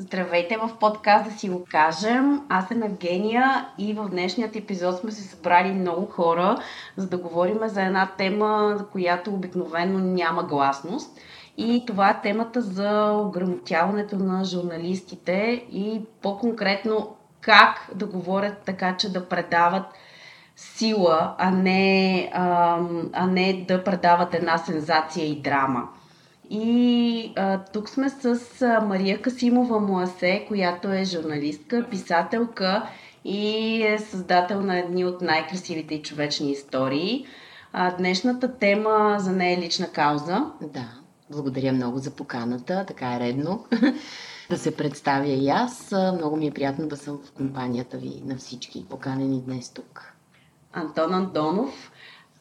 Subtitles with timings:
[0.00, 2.40] Здравейте в подкаст да си го кажем.
[2.48, 6.56] Аз съм Евгения и в днешният епизод сме се събрали много хора,
[6.96, 11.18] за да говорим за една тема, за която обикновено няма гласност.
[11.56, 19.12] И това е темата за ограмотяването на журналистите и по-конкретно как да говорят така, че
[19.12, 19.86] да предават
[20.56, 22.78] сила, а не, а,
[23.12, 25.88] а не да предават една сензация и драма.
[26.50, 32.88] И а, тук сме с а, Мария Касимова Муасе, която е журналистка, писателка
[33.24, 37.26] и е създател на едни от най-красивите и човечни истории.
[37.72, 40.46] А, днешната тема за нея е лична кауза.
[40.62, 40.88] Да,
[41.30, 43.64] благодаря много за поканата, така е редно
[44.50, 45.94] да се представя и аз.
[46.14, 50.12] Много ми е приятно да съм в компанията ви на всички поканени днес тук.
[50.72, 51.92] Антон Антонов,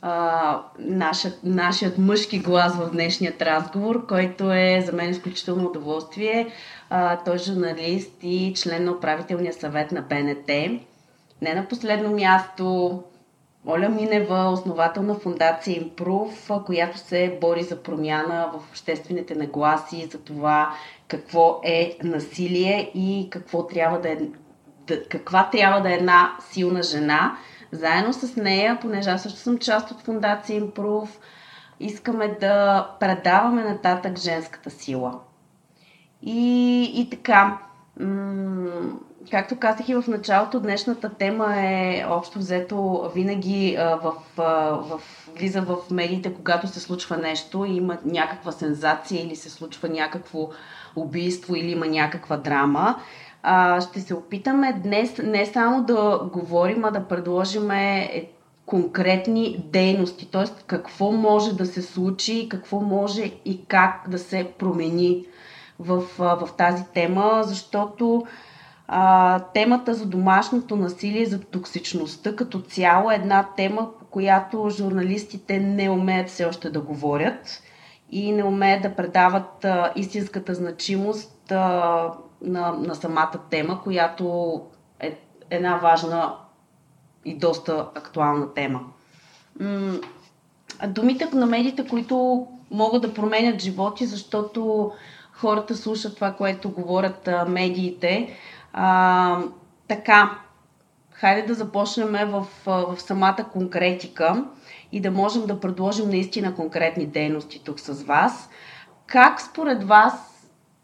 [0.02, 6.48] а, нашият, нашият мъжки глас в днешният разговор, който е за мен изключително удоволствие.
[6.90, 10.48] А, той е журналист и член на управителния съвет на БНТ.
[11.42, 13.04] Не на последно място,
[13.68, 20.18] Оля Минева, основател на фундация Импрув, която се бори за промяна в обществените нагласи, за
[20.18, 20.74] това
[21.08, 24.18] какво е насилие и какво трябва да е,
[25.10, 27.38] каква трябва да е една силна жена–
[27.72, 31.10] заедно с нея, понеже аз също съм част от фундация Improve,
[31.80, 35.20] искаме да предаваме нататък женската сила.
[36.22, 37.58] И, и така,
[38.00, 38.92] м-
[39.32, 45.02] както казах и в началото, днешната тема е общо взето винаги а, в, в,
[45.36, 50.50] влиза в медиите, когато се случва нещо и има някаква сензация или се случва някакво
[50.96, 53.00] убийство или има някаква драма.
[53.50, 58.30] А, ще се опитаме днес не само да говорим, а да предложим е,
[58.66, 60.44] конкретни дейности, т.е.
[60.68, 65.26] какво може да се случи, какво може и как да се промени
[65.80, 68.26] в, в тази тема, защото
[68.88, 75.60] а, темата за домашното насилие, за токсичността като цяло е една тема, по която журналистите
[75.60, 77.62] не умеят все още да говорят
[78.12, 82.12] и не умеят да предават а, истинската значимост а,
[82.42, 84.62] на, на самата тема, която
[85.00, 85.18] е
[85.50, 86.36] една важна
[87.26, 88.80] и доста актуална тема.
[90.88, 94.92] Думите на медиите, които могат да променят животи, защото
[95.34, 98.38] хората слушат това, което говорят медиите.
[98.74, 99.40] А,
[99.88, 100.40] така,
[101.12, 104.46] хайде да започнем в, в самата конкретика
[104.92, 108.50] и да можем да предложим наистина конкретни дейности тук с вас.
[109.06, 110.37] Как според вас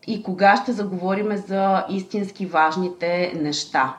[0.07, 3.97] и кога ще заговорим за истински важните неща,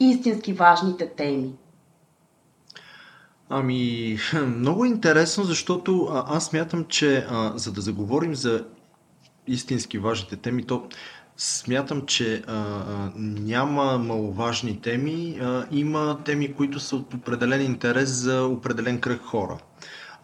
[0.00, 1.52] истински важните теми?
[3.48, 8.64] Ами, много интересно, защото аз смятам, че а, за да заговорим за
[9.46, 10.88] истински важните теми, то
[11.36, 18.08] смятам, че а, а, няма маловажни теми, а, има теми, които са от определен интерес
[18.10, 19.58] за определен кръг хора.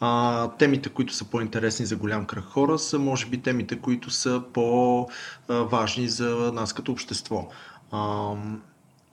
[0.00, 4.42] А, темите, които са по-интересни за голям кръг хора, са може би темите, които са
[4.52, 7.48] по-важни за нас като общество.
[7.92, 8.32] А,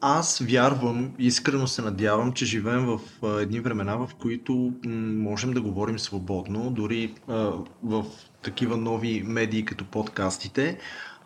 [0.01, 2.99] аз вярвам, искрено се надявам, че живеем в
[3.41, 4.73] едни времена, в които
[5.17, 7.51] можем да говорим свободно, дори а,
[7.83, 8.05] в
[8.41, 10.77] такива нови медии като подкастите.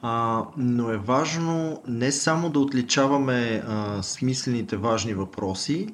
[0.02, 5.88] А, но е важно не само да отличаваме а, смислените важни въпроси,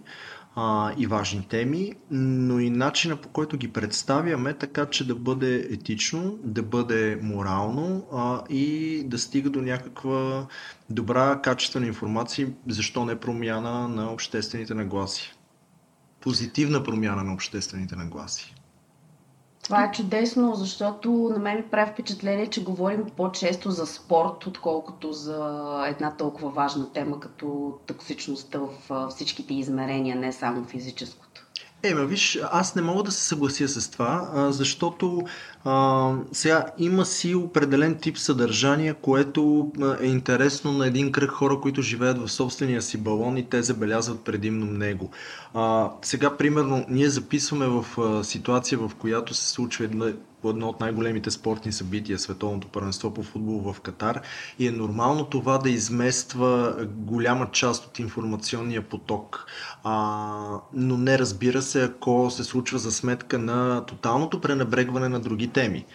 [0.59, 5.55] а, и важни теми, но и начина по който ги представяме, така че да бъде
[5.55, 10.47] етично, да бъде морално а, и да стига до някаква
[10.89, 15.33] добра, качествена информация, защо не промяна на обществените нагласи.
[16.21, 18.55] Позитивна промяна на обществените нагласи.
[19.67, 25.13] Това е чудесно, защото на мен ми прави впечатление, че говорим по-често за спорт, отколкото
[25.13, 31.26] за една толкова важна тема, като токсичността в всичките измерения, не само физическото.
[31.83, 35.21] Е, ма виж, аз не мога да се съглася с това, защото
[35.63, 39.71] а, сега има си определен тип съдържание, което
[40.01, 44.21] е интересно на един кръг хора, които живеят в собствения си балон и те забелязват
[44.21, 45.11] предимно него.
[45.53, 50.05] А, сега, примерно, ние записваме в а, ситуация, в която се случва една,
[50.49, 54.21] едно от най-големите спортни събития, световното първенство по футбол в Катар
[54.59, 59.45] и е нормално това да измества голяма част от информационния поток.
[59.83, 65.47] А, но не разбира се, ако се случва за сметка на тоталното пренебрегване на други
[65.47, 65.85] теми.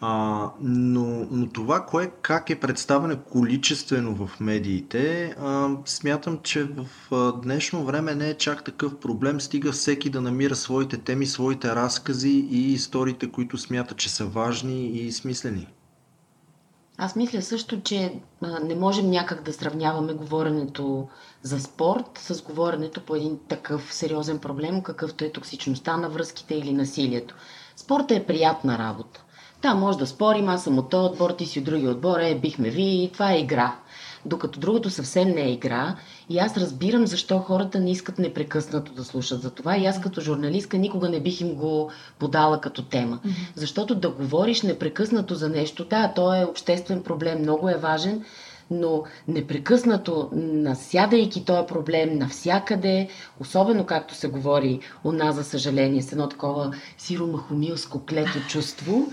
[0.00, 6.86] А, но, но това, кое, как е представено количествено в медиите, а, смятам, че в
[7.12, 9.40] а, днешно време не е чак такъв проблем.
[9.40, 14.86] Стига всеки да намира своите теми, своите разкази и историите, които смята, че са важни
[14.86, 15.68] и смислени.
[17.00, 21.08] Аз мисля също, че а, не можем някак да сравняваме говоренето
[21.42, 26.72] за спорт с говоренето по един такъв сериозен проблем, какъвто е токсичността на връзките или
[26.72, 27.34] насилието.
[27.76, 29.24] Спорта е приятна работа.
[29.62, 32.34] Да, може да спорим, аз съм от този отбор, ти си от другия отбор, е,
[32.34, 33.74] бихме ви, това е игра.
[34.24, 35.96] Докато другото съвсем не е игра.
[36.28, 39.76] И аз разбирам защо хората не искат непрекъснато да слушат за това.
[39.76, 43.18] И аз като журналистка никога не бих им го подала като тема.
[43.54, 48.24] Защото да говориш непрекъснато за нещо, да, то е обществен проблем, много е важен,
[48.70, 53.08] но непрекъснато насядайки този проблем навсякъде,
[53.40, 59.06] особено както се говори у нас, за съжаление, с едно такова сиромахомилско клето чувство,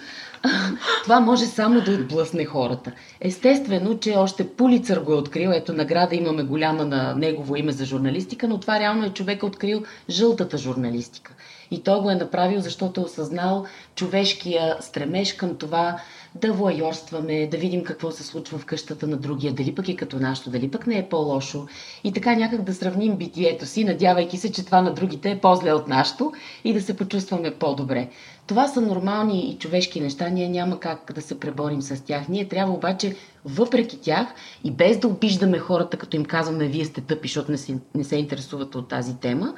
[1.03, 2.91] това може само да отблъсне хората.
[3.21, 5.49] Естествено, че още Пулицър го е открил.
[5.49, 9.83] Ето награда имаме голяма на негово име за журналистика, но това реално е човек открил
[10.09, 11.33] жълтата журналистика.
[11.71, 13.65] И той го е направил, защото е осъзнал
[13.95, 15.97] човешкия стремеж към това
[16.35, 20.19] да воайорстваме, да видим какво се случва в къщата на другия, дали пък е като
[20.19, 21.67] нашото, дали пък не е по-лошо.
[22.03, 25.73] И така някак да сравним битието си, надявайки се, че това на другите е по-зле
[25.73, 26.33] от нашото
[26.63, 28.09] и да се почувстваме по-добре.
[28.47, 32.29] Това са нормални и човешки неща, ние няма как да се преборим с тях.
[32.29, 33.15] Ние трябва обаче,
[33.45, 34.27] въпреки тях
[34.63, 38.03] и без да обиждаме хората, като им казваме, вие сте тъпи, защото не се, не
[38.03, 39.53] се интересувате от тази тема,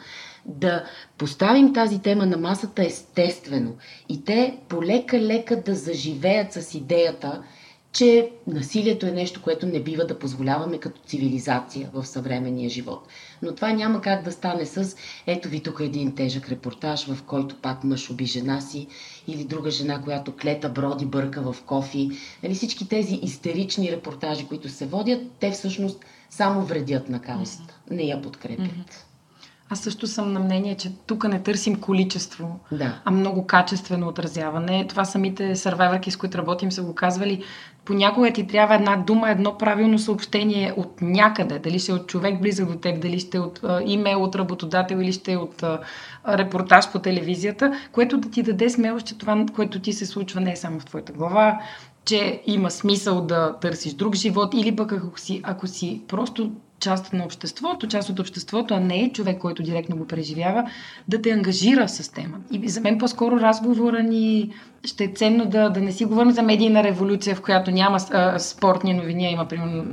[0.48, 0.84] да
[1.18, 3.76] поставим тази тема на масата естествено
[4.10, 7.44] и те полека-лека да заживеят с идеята,
[7.92, 13.08] че насилието е нещо, което не бива да позволяваме като цивилизация в съвременния живот.
[13.42, 14.96] Но това няма как да стане с
[15.28, 18.88] ето ви тук един тежък репортаж, в който пак мъж уби жена си
[19.28, 22.10] или друга жена, която клета броди бърка в кофи.
[22.44, 28.04] Нали, всички тези истерични репортажи, които се водят, те всъщност само вредят на каузата, не
[28.04, 29.07] я подкрепят.
[29.70, 33.02] Аз също съм на мнение, че тук не търсим количество, да.
[33.06, 34.86] а много качествено отразяване.
[34.90, 37.44] Това самите сървайвърки, с които работим, са го казвали.
[37.86, 41.60] Понякога ти трябва една дума, едно правилно съобщение от някъде.
[41.60, 44.36] Дали ще е от човек близък до теб, дали ще е от а, имейл от
[44.36, 45.80] работодател или ще е от а,
[46.28, 50.52] репортаж по телевизията, което да ти даде смелост, че това, което ти се случва не
[50.52, 51.60] е само в твоята глава,
[52.06, 57.14] че има смисъл да търсиш друг живот или пък ако си, ако си просто част
[57.14, 60.70] на обществото, част от обществото, а не е човек, който директно го преживява,
[61.08, 62.38] да те ангажира с тема.
[62.52, 64.54] И за мен по-скоро разговора ни
[64.84, 68.40] ще е ценно да, да не си говорим за медийна революция, в която няма а,
[68.40, 69.86] спортни новини, а има примерно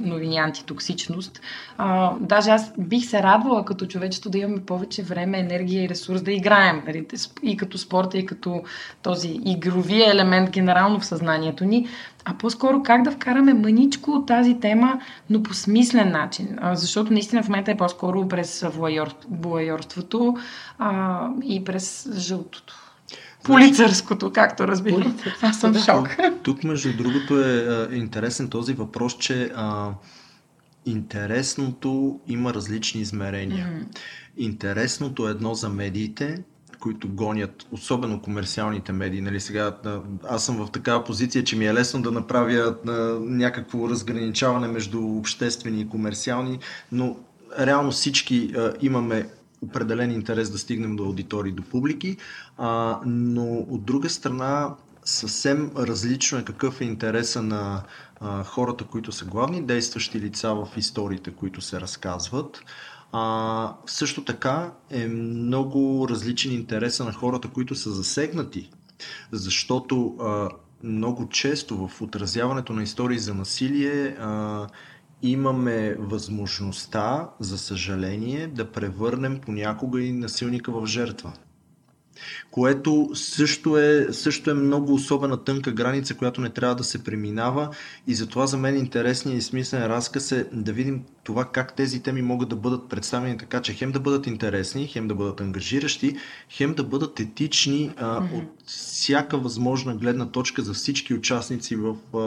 [0.00, 1.40] новини антитоксичност.
[1.78, 6.22] А, даже аз бих се радвала като човечество да имаме повече време, енергия и ресурс
[6.22, 6.82] да играем.
[6.86, 7.06] Нали,
[7.42, 8.62] и като спорта, и като
[9.02, 11.88] този игровия елемент генерално в съзнанието ни
[12.30, 15.00] а по-скоро как да вкараме мъничко от тази тема,
[15.30, 16.58] но по смислен начин.
[16.60, 18.64] А, защото наистина в момента е по-скоро през
[19.30, 20.36] воайорството
[20.78, 22.87] а, и през жълтото.
[23.42, 25.18] Полицърското, както разбирам.
[25.42, 26.16] Аз съм в шок.
[26.42, 29.90] Тук, между другото, е, е интересен този въпрос, че а,
[30.86, 33.66] интересното има различни измерения.
[33.66, 33.98] Mm-hmm.
[34.36, 36.42] Интересното е едно за медиите,
[36.80, 39.20] които гонят, особено комерциалните медии.
[39.20, 39.76] Нали, сега,
[40.28, 42.74] аз съм в такава позиция, че ми е лесно да направя
[43.20, 46.58] някакво разграничаване между обществени и комерциални,
[46.92, 47.16] но
[47.60, 49.28] реално всички а, имаме
[49.62, 52.16] определен интерес да стигнем до аудитории, до публики,
[52.58, 54.74] а, но от друга страна
[55.04, 57.82] съвсем различно е какъв е интереса на
[58.20, 62.60] а, хората, които са главни действащи лица в историите, които се разказват.
[63.12, 68.70] А, също така е много различен интереса на хората, които са засегнати,
[69.32, 70.48] защото а,
[70.82, 74.66] много често в отразяването на истории за насилие а,
[75.22, 81.32] имаме възможността, за съжаление, да превърнем понякога и насилника в жертва
[82.50, 87.68] което също е, също е много особена тънка граница, която не трябва да се преминава
[88.06, 92.22] и затова за мен интересният и смислен разказ е да видим това как тези теми
[92.22, 96.16] могат да бъдат представени така, че хем да бъдат интересни, хем да бъдат ангажиращи,
[96.50, 98.34] хем да бъдат етични а, mm-hmm.
[98.34, 102.18] от всяка възможна гледна точка за всички участници в, а,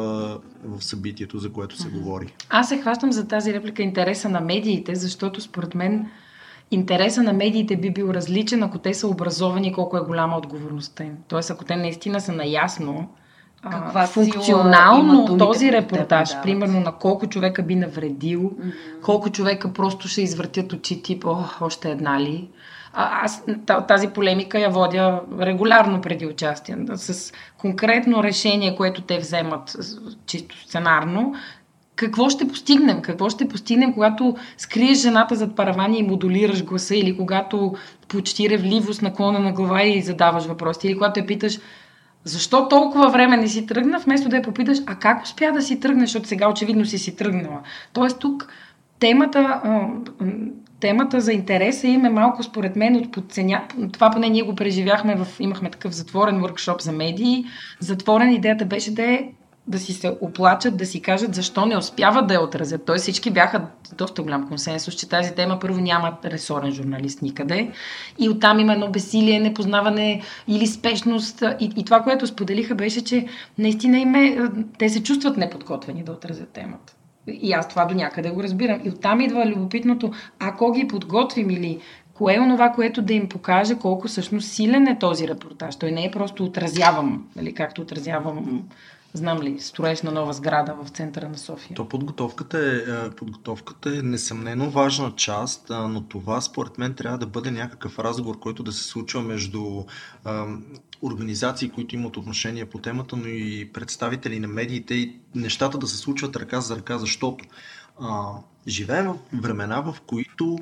[0.64, 1.92] в събитието, за което се mm-hmm.
[1.92, 2.34] говори.
[2.50, 6.06] Аз се хващам за тази реплика интереса на медиите, защото според мен
[6.72, 11.18] интереса на медиите би бил различен, ако те са образовани колко е голяма отговорността им.
[11.28, 13.10] Тоест, ако те наистина са наясно
[13.70, 19.02] каква функционално този репортаж, да примерно на колко човека би навредил, mm-hmm.
[19.02, 22.50] колко човека просто ще извъртят очи, тип, о, още една ли?
[22.94, 23.44] А, аз
[23.88, 26.78] тази полемика я водя регулярно преди участие.
[26.96, 29.76] С конкретно решение, което те вземат
[30.26, 31.34] чисто сценарно,
[32.02, 33.02] какво ще постигнем?
[33.02, 37.76] Какво ще постигнем, когато скриеш жената зад паравани и модулираш гласа или когато
[38.08, 41.60] почти ревливо с наклона на глава и задаваш въпроси или когато я питаш
[42.24, 45.80] Защо толкова време не си тръгна, вместо да я попиташ, а как успя да си
[45.80, 47.60] тръгнеш, защото сега очевидно си си тръгнала.
[47.94, 48.48] Тоест тук
[49.00, 49.62] темата,
[50.80, 53.64] темата за интереса им е малко според мен от подценя...
[53.92, 55.28] Това поне ние го преживяхме, в...
[55.40, 57.46] имахме такъв затворен въркшоп за медии.
[57.80, 59.24] Затворен идеята беше да е
[59.68, 62.86] да си се оплачат, да си кажат защо не успяват да я отразят.
[62.86, 67.72] Тоест всички бяха доста голям консенсус, че тази тема първо няма ресорен журналист никъде
[68.20, 71.44] и оттам има едно бесилие, непознаване или спешност.
[71.60, 73.28] И, и това, което споделиха беше, че
[73.58, 74.38] наистина им е,
[74.80, 76.94] те се чувстват неподготвени да отразят темата.
[77.28, 78.82] И аз това до някъде го разбирам.
[78.84, 81.80] И оттам идва любопитното, ако ги подготвим или
[82.14, 85.76] кое е онова, което да им покаже колко всъщност силен е този репортаж.
[85.76, 88.64] Той не е просто отразявам, нали, както отразявам
[89.14, 91.76] знам ли, строеж на нова сграда в центъра на София.
[91.76, 97.28] То подготовката е, е, подготовката е несъмнено важна част, но това според мен трябва да
[97.28, 99.84] бъде някакъв разговор, който да се случва между
[101.02, 105.98] организации, които имат отношение по темата, но и представители на медиите и нещата да се
[105.98, 107.46] случват ръка за ръка, защото
[108.00, 108.34] а,
[108.68, 110.58] живеем в времена, в които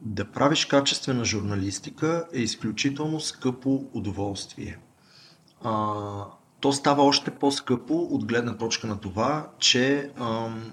[0.00, 4.78] да правиш качествена журналистика е изключително скъпо удоволствие.
[5.64, 6.24] А,
[6.60, 10.72] то става още по-скъпо от гледна точка на това, че ам,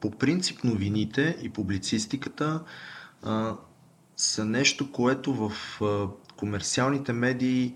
[0.00, 2.60] по принцип новините и публицистиката
[3.22, 3.54] а,
[4.16, 7.74] са нещо, което в а, комерциалните медии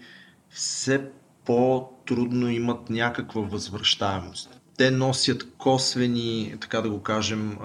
[0.51, 1.11] все
[1.45, 4.61] по-трудно имат някаква възвръщаемост.
[4.77, 7.59] Те носят косвени, така да го кажем,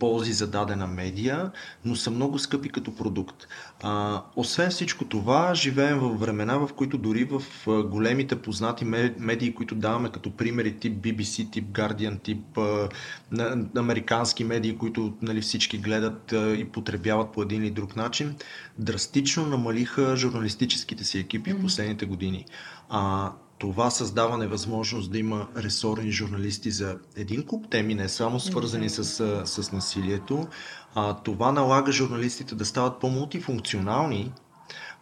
[0.00, 1.50] ползи за дадена медия,
[1.84, 3.46] но са много скъпи като продукт.
[3.82, 7.42] А, освен всичко това, живеем в времена, в които дори в
[7.82, 8.84] големите познати
[9.18, 12.88] медии, които даваме като примери тип BBC, тип Guardian, тип а,
[13.32, 18.34] на, американски медии, които нали, всички гледат а, и потребяват по един или друг начин,
[18.78, 21.58] драстично намалиха журналистическите си екипи mm-hmm.
[21.58, 22.46] в последните години.
[22.88, 28.88] А, това създава невъзможност да има ресорни журналисти за един куп теми, не само свързани
[28.88, 29.04] с,
[29.46, 30.48] с насилието.
[30.94, 34.32] А, това налага журналистите да стават по-мултифункционални,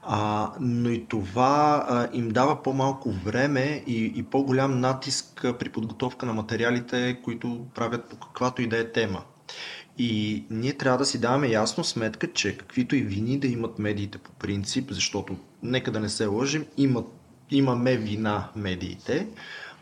[0.03, 6.27] а, но и това а, им дава по-малко време и, и по-голям натиск при подготовка
[6.27, 9.23] на материалите, които правят по каквато и да е тема.
[9.99, 14.19] И ние трябва да си даваме ясно сметка, че каквито и вини да имат медиите
[14.19, 17.18] по принцип, защото нека да не се лъжим, имат
[17.51, 19.29] имаме вина медиите.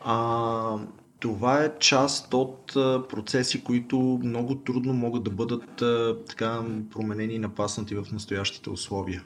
[0.04, 0.78] А,
[1.20, 2.66] това е част от
[3.08, 5.82] процеси, които много трудно могат да бъдат
[6.28, 9.24] така променени и напаснати в настоящите условия.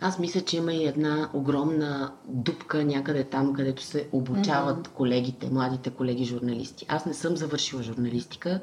[0.00, 4.92] Аз мисля, че има и една огромна дупка някъде там, където се обучават mm-hmm.
[4.92, 6.86] колегите, младите колеги журналисти.
[6.88, 8.60] Аз не съм завършила журналистика,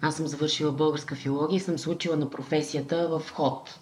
[0.00, 3.78] аз съм завършила българска филология и съм се учила на професията в ход.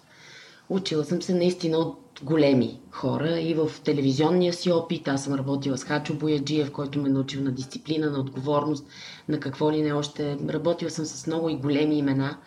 [0.69, 5.07] Учила съм се наистина от големи хора и в телевизионния си опит.
[5.07, 8.87] Аз съм работила с Хачо Бояджиев, който ме научил на дисциплина, на отговорност,
[9.29, 10.37] на какво ли не още.
[10.49, 12.37] Работила съм с много и големи имена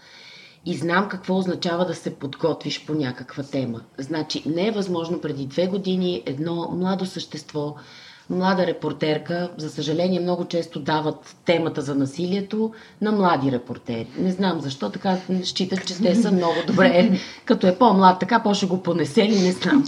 [0.66, 3.80] и знам какво означава да се подготвиш по някаква тема.
[3.98, 7.76] Значи не е възможно преди две години едно младо същество
[8.30, 14.06] млада репортерка, за съжаление много често дават темата за насилието на млади репортери.
[14.18, 17.10] Не знам защо, така считат, че те са много добре.
[17.44, 19.84] Като е по-млад, така по-ще го понесе ли, не знам.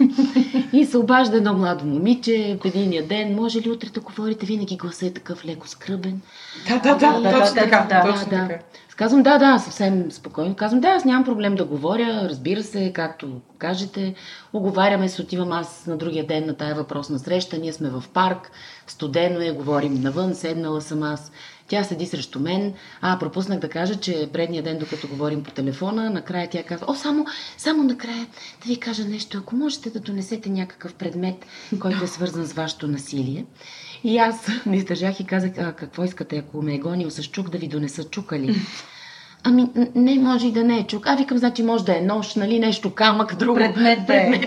[0.72, 3.34] И се обажда едно младо момиче в единия ден.
[3.34, 4.46] Може ли утре да говорите?
[4.46, 6.20] Винаги гласа е такъв леко скръбен.
[6.68, 8.58] Да, да, да, да, точно така.
[8.96, 10.54] Казвам, да, да, съвсем спокойно.
[10.54, 14.14] Казвам, да, аз нямам проблем да говоря, разбира се, както кажете.
[14.52, 17.58] Оговаряме се, отивам аз на другия ден на тая въпросна среща.
[17.58, 18.50] Ние сме в парк,
[18.86, 21.32] студено е, говорим навън, седнала съм аз.
[21.68, 22.74] Тя седи срещу мен.
[23.00, 26.94] А, пропуснах да кажа, че предния ден, докато говорим по телефона, накрая тя казва, о,
[26.94, 27.26] само,
[27.58, 28.26] само накрая
[28.62, 29.38] да ви кажа нещо.
[29.38, 31.46] Ако можете да донесете някакъв предмет,
[31.80, 33.44] който е свързан с вашето насилие.
[34.04, 37.50] И аз не издържах и казах, а, какво искате, ако ме е гонил с чук,
[37.50, 38.54] да ви донеса чука ли?
[39.44, 41.06] Ами, не, може и да не е чук.
[41.06, 43.54] А, викам, значи може да е нож, нали, нещо, камък, друго.
[43.54, 44.40] Предмет, да е.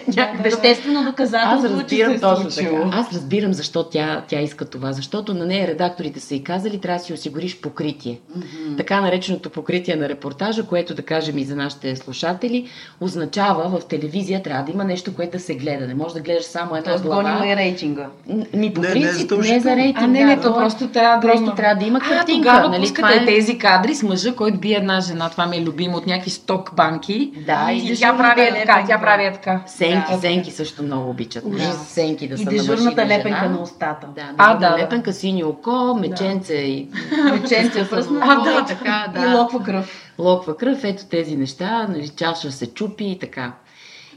[0.43, 2.89] Веществено доказателство, Аз разбирам точно така.
[2.91, 4.93] Аз разбирам защо тя, тя иска това.
[4.93, 8.19] Защото на нея редакторите са и казали, трябва да си осигуриш покритие.
[8.37, 8.77] Mm-hmm.
[8.77, 12.67] Така нареченото покритие на репортажа, което да кажем и за нашите слушатели,
[13.01, 15.87] означава в телевизия трябва да има нещо, което да се гледа.
[15.87, 17.47] Не може да гледаш само една Тоест, глава.
[17.47, 18.07] и рейтинга.
[18.53, 20.05] Ми по принцип не, не, не за рейтинга.
[20.05, 21.55] А, не, не, то просто трябва да просто има.
[21.55, 22.49] трябва да има картинка.
[22.49, 23.25] А, тогава нали, пускате е...
[23.25, 26.75] тези кадри с мъжа, който бие една жена, това ми е любимо, от някакви сток
[26.75, 27.31] банки.
[27.45, 29.61] Да, и, и тя прави е така, тя прави е така.
[29.67, 30.19] Сенки, да.
[30.19, 31.51] сенки също много обичат.
[31.51, 31.71] Да.
[31.71, 34.07] Сенки да са И дежурната лепенка на устата.
[34.15, 36.61] Да, а, да, лепенка, сини око, меченце да.
[36.61, 36.87] и...
[37.31, 39.19] Меченце пръсно а, да, така, да.
[39.19, 40.13] И локва кръв.
[40.19, 43.53] Локва кръв, ето тези неща, нали, чаша се чупи и така.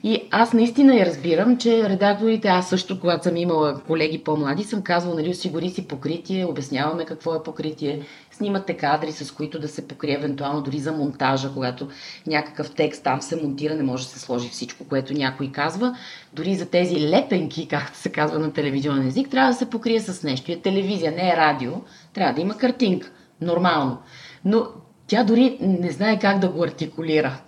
[0.03, 4.83] И аз наистина я разбирам, че редакторите, аз също, когато съм имала колеги по-млади, съм
[4.83, 8.01] казвала, нали, осигури си покритие, обясняваме какво е покритие,
[8.39, 11.89] снимате кадри, с които да се покрие евентуално дори за монтажа, когато
[12.27, 15.97] някакъв текст там се монтира, не може да се сложи всичко, което някой казва.
[16.33, 20.23] Дори за тези лепенки, както се казва на телевизионен език, трябва да се покрие с
[20.23, 20.53] нещо.
[20.53, 21.73] Е телевизия, не е радио,
[22.15, 23.11] трябва да има картинка.
[23.41, 23.99] Нормално.
[24.45, 24.67] Но
[25.07, 27.41] тя дори не знае как да го артикулира.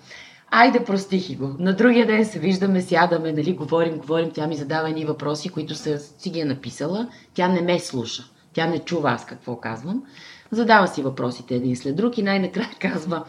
[0.50, 1.54] Айде, простих го.
[1.58, 5.74] На другия ден се виждаме, сядаме, нали, говорим, говорим, тя ми задава едни въпроси, които
[5.74, 7.08] са, си ги е написала.
[7.34, 8.24] Тя не ме слуша.
[8.52, 10.02] Тя не чува аз какво казвам.
[10.52, 13.24] Задава си въпросите един след друг и най-накрая казва,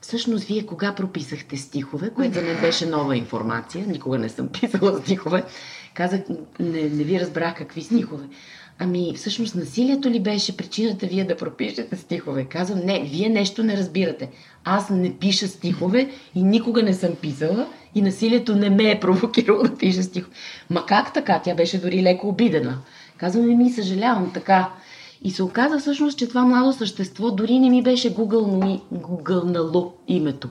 [0.00, 5.44] всъщност вие кога прописахте стихове, което мен беше нова информация, никога не съм писала стихове.
[5.94, 6.20] Казах,
[6.60, 8.24] не, не ви разбрах какви стихове.
[8.78, 12.44] Ами, всъщност насилието ли беше причината вие да пропишете стихове?
[12.44, 14.30] Казвам, не, вие нещо не разбирате.
[14.64, 19.62] Аз не пиша стихове и никога не съм писала и насилието не ме е провокирало
[19.62, 20.36] да пиша стихове.
[20.70, 21.40] Ма как така?
[21.44, 22.78] Тя беше дори леко обидена.
[23.16, 24.70] Казвам, ми съжалявам така.
[25.22, 28.14] И се оказа всъщност, че това младо същество дори не ми беше
[28.90, 30.48] гугълнало, името.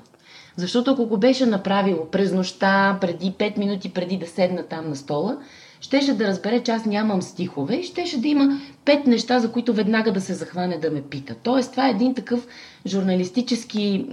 [0.57, 4.95] Защото ако го беше направило през нощта, преди 5 минути преди да седна там на
[4.95, 5.37] стола,
[5.81, 9.73] щеше да разбере, че аз нямам стихове и щеше да има пет неща, за които
[9.73, 11.35] веднага да се захване да ме пита.
[11.43, 12.47] Тоест, това е един такъв
[12.85, 14.05] журналистически,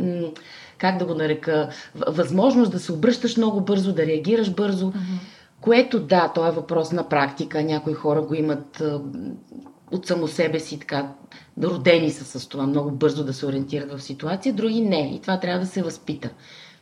[0.78, 1.68] как да го нарека,
[2.08, 4.92] възможност да се обръщаш много бързо, да реагираш бързо.
[5.60, 7.62] Което да, то е въпрос на практика.
[7.62, 8.82] Някои хора го имат
[9.90, 11.12] от само себе си така,
[11.62, 15.14] родени са с това много бързо да се ориентират в ситуация, други не.
[15.14, 16.30] И това трябва да се възпита.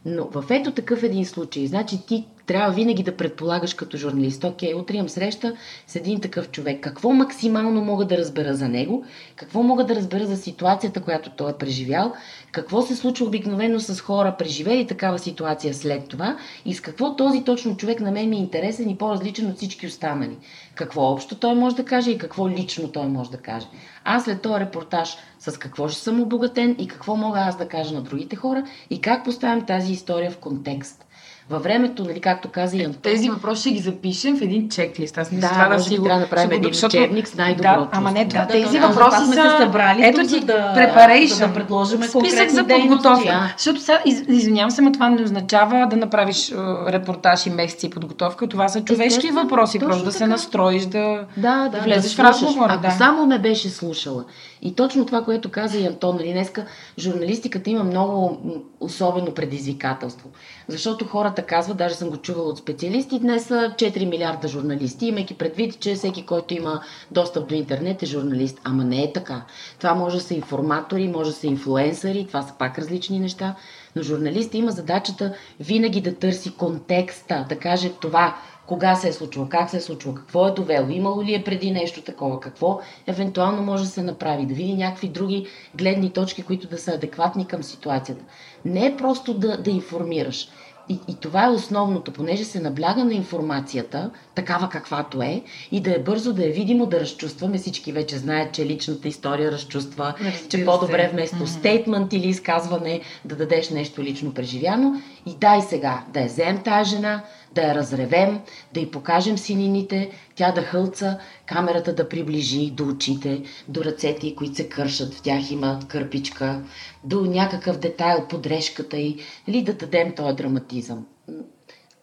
[0.05, 4.75] Но в ето такъв един случай, значи ти трябва винаги да предполагаш като журналист, окей,
[4.75, 6.81] утре имам среща с един такъв човек.
[6.81, 9.05] Какво максимално мога да разбера за него?
[9.37, 12.13] Какво мога да разбера за ситуацията, която той е преживял?
[12.53, 16.39] Какво се случва обикновено с хора, преживели такава ситуация след това?
[16.65, 19.87] И с какво този точно човек на мен ми е интересен и по-различен от всички
[19.87, 20.37] останали?
[20.75, 23.67] Какво общо той може да каже и какво лично той може да каже?
[24.05, 27.95] Аз след този репортаж с какво ще съм обогатен и какво мога аз да кажа
[27.95, 31.05] на другите хора и как поставям тази история в контекст
[31.51, 33.03] във времето, нали, както каза и Антон.
[33.03, 35.19] Тези въпроси ще ги запишем в един чеклист.
[35.19, 36.05] Аз мисля, да, това да си го...
[36.05, 36.97] трябва да направим един защото...
[36.97, 37.81] учебник с най-доброто.
[37.81, 39.33] Да, ама не, да, тези да, въпроси са...
[39.33, 43.29] се събрали Ето ти да, preparation, да, да предложим Списък за подготовка.
[43.29, 43.55] Да.
[43.57, 47.91] Защото сега, из, извинявам се, но това не означава да направиш uh, репортаж и месеци
[47.91, 48.49] подготовка.
[48.49, 49.79] Това са човешки въпроси.
[49.79, 52.73] Просто да се настроиш, да, да, да влезеш да в разговора.
[52.73, 52.91] Ако да.
[52.91, 54.25] само ме беше слушала
[54.63, 56.65] и точно това, което каза и Антон, нали, днеска
[56.99, 58.39] журналистиката има много
[58.81, 60.29] особено предизвикателство.
[60.69, 65.35] Защото хората казват, даже съм го чувала от специалисти, днес са 4 милиарда журналисти, имайки
[65.35, 68.61] предвид, че всеки, който има достъп до интернет е журналист.
[68.65, 69.43] Ама не е така.
[69.79, 73.55] Това може да са информатори, може да са инфлуенсъри, това са пак различни неща.
[73.97, 78.37] Но журналист има задачата винаги да търси контекста, да каже това
[78.69, 81.71] кога се е случило, как се е случило, какво е довело, имало ли е преди
[81.71, 86.69] нещо такова, какво евентуално може да се направи, да види някакви други гледни точки, които
[86.69, 88.25] да са адекватни към ситуацията.
[88.65, 90.49] Не е просто да, да информираш.
[90.89, 95.95] И, и това е основното, понеже се набляга на информацията, такава каквато е, и да
[95.95, 97.59] е бързо, да е видимо, да разчувстваме.
[97.59, 101.59] Всички вече знаят, че личната история разчувства, Разбира че по-добре вместо mm-hmm.
[101.59, 105.03] стейтмент или изказване да дадеш нещо лично преживяно.
[105.27, 107.23] И дай сега да я вземем тази жена,
[107.59, 108.41] да я разревем,
[108.75, 114.55] да й покажем синините, тя да хълца, камерата да приближи до очите, до ръцете, които
[114.55, 116.63] се кършат, в тях има кърпичка,
[117.05, 119.17] до някакъв детайл, подрешката й,
[119.47, 121.07] или да дадем този драматизъм.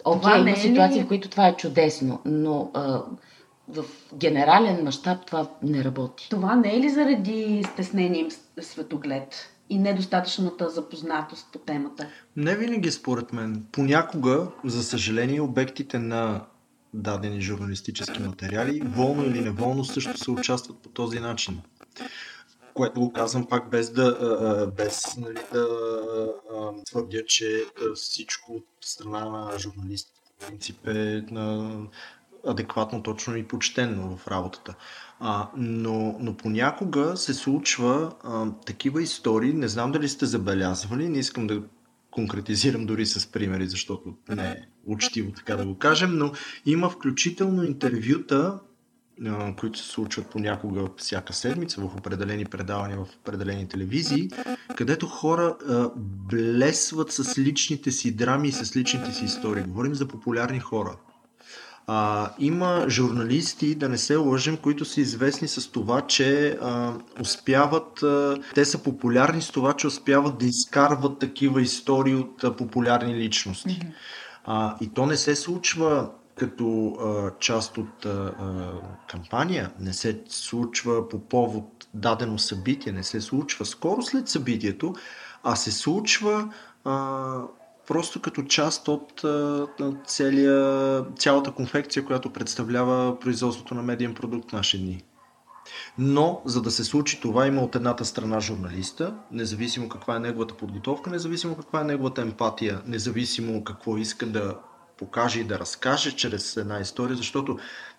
[0.06, 1.04] Окей, okay, има е ситуации, ли...
[1.04, 3.02] в които това е чудесно, но а,
[3.68, 6.28] в генерален мащаб това не работи.
[6.30, 8.28] Това не е ли заради стеснение
[8.62, 9.55] светоглед?
[9.70, 12.08] И недостатъчната запознатост по темата?
[12.36, 13.66] Не винаги, според мен.
[13.72, 16.46] Понякога, за съжаление, обектите на
[16.94, 21.62] дадени журналистически материали, волно или неволно, също се участват по този начин.
[22.74, 25.68] Което го казвам пак без да, без, нали, да
[26.86, 30.08] твърдя, че всичко от страна на журналист
[30.40, 31.26] в принцип е
[32.48, 34.76] адекватно, точно и почтенно в работата.
[35.20, 41.18] А, но, но понякога се случва а, такива истории, не знам дали сте забелязвали, не
[41.18, 41.64] искам да
[42.12, 46.32] конкретизирам дори с примери, защото не е учтиво така да го кажем, но
[46.66, 48.60] има включително интервюта,
[49.26, 54.30] а, които се случват понякога всяка седмица в определени предавания, в определени телевизии,
[54.76, 55.90] където хора а,
[56.30, 59.64] блесват с личните си драми и с личните си истории.
[59.64, 60.98] Говорим за популярни хора.
[61.88, 68.04] А, има журналисти, да не се лъжим, които са известни с това, че а, успяват,
[68.04, 73.16] а, те са популярни с това, че успяват да изкарват такива истории от а, популярни
[73.16, 73.70] личности.
[73.70, 73.94] Mm-hmm.
[74.46, 78.34] А, и то не се случва като а, част от а,
[79.10, 84.94] кампания, не се случва по повод дадено събитие, не се случва скоро след събитието,
[85.44, 86.50] а се случва
[86.84, 87.42] а,
[87.88, 89.26] просто като част от
[90.06, 95.04] целия, цялата конфекция, която представлява производството на медиен продукт в наши дни.
[95.98, 100.54] Но, за да се случи това, има от едната страна журналиста, независимо каква е неговата
[100.54, 104.58] подготовка, независимо каква е неговата емпатия, независимо какво иска да
[104.98, 107.58] покаже и да разкаже чрез една история, защото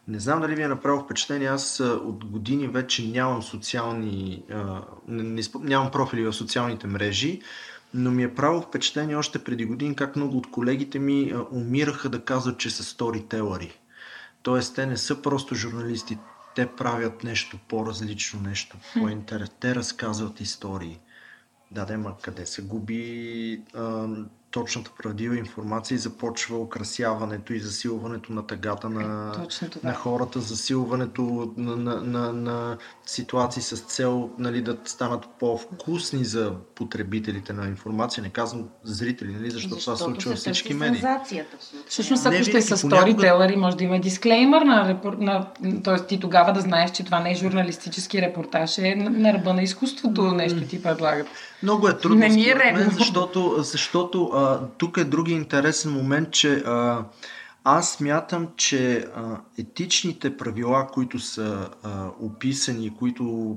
[0.08, 4.44] не знам дали ви е направил впечатление, аз от години вече нямам социални,
[5.54, 7.40] нямам профили в социалните мрежи,
[7.96, 12.24] но ми е правило впечатление още преди години как много от колегите ми умираха да
[12.24, 13.78] казват, че са сторителъри.
[14.42, 16.18] Тоест, те не са просто журналисти,
[16.54, 19.56] те правят нещо по-различно, нещо по-интересно.
[19.60, 20.98] Те разказват истории.
[21.70, 24.08] Да, да, ма къде се губи а,
[24.56, 29.32] точната правдива информация и започва украсяването и засилването на тъгата на,
[29.84, 36.52] на хората, засилването на, на, на, на ситуации с цел нали, да станат по-вкусни за
[36.74, 38.22] потребителите на информация.
[38.22, 41.02] Не казвам зрители, нали, защото, защото това случва във всички медии.
[41.88, 45.12] Всъщност, ако ще са сторителъри, може да има дисклеймър на, репор...
[45.12, 45.46] на...
[45.84, 46.06] т.е.
[46.06, 50.22] ти тогава да знаеш, че това не е журналистически репортаж, е на ръба на изкуството,
[50.22, 51.26] нещо ти предлагат.
[51.62, 54.45] Много е трудно, не ми е мен, защото, защото а,
[54.78, 57.04] тук е други интересен момент, че а,
[57.64, 63.56] аз мятам, че а, етичните правила, които са а, описани, които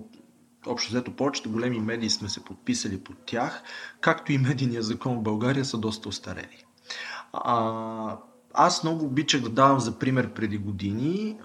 [0.67, 3.63] общо взето повечето големи медии сме се подписали под тях,
[4.01, 6.65] както и медийния закон в България са доста устарели.
[7.33, 8.17] А,
[8.53, 11.35] аз много обичах да давам за пример преди години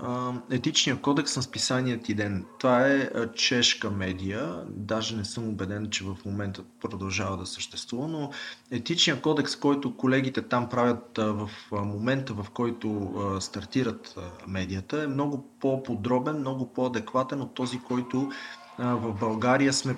[0.51, 2.45] етичния кодекс на списание ден.
[2.59, 8.31] Това е чешка медия, даже не съм убеден, че в момента продължава да съществува, но
[8.71, 14.17] етичния кодекс, който колегите там правят в момента, в който стартират
[14.49, 18.31] медията, е много по-подробен, много по-адекватен от този, който
[18.79, 19.97] в България сме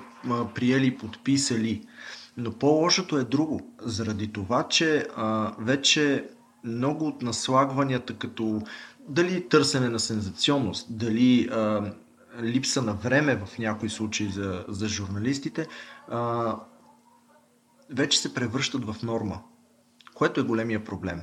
[0.55, 1.83] приели и подписали.
[2.37, 6.29] Но по-лошото е друго, заради това, че а, вече
[6.65, 8.63] много от наслагванията като
[9.09, 11.93] дали търсене на сензационност, дали а,
[12.43, 15.67] липса на време в някои случаи за, за журналистите,
[16.09, 16.57] а,
[17.91, 19.41] вече се превръщат в норма,
[20.15, 21.21] което е големия проблем.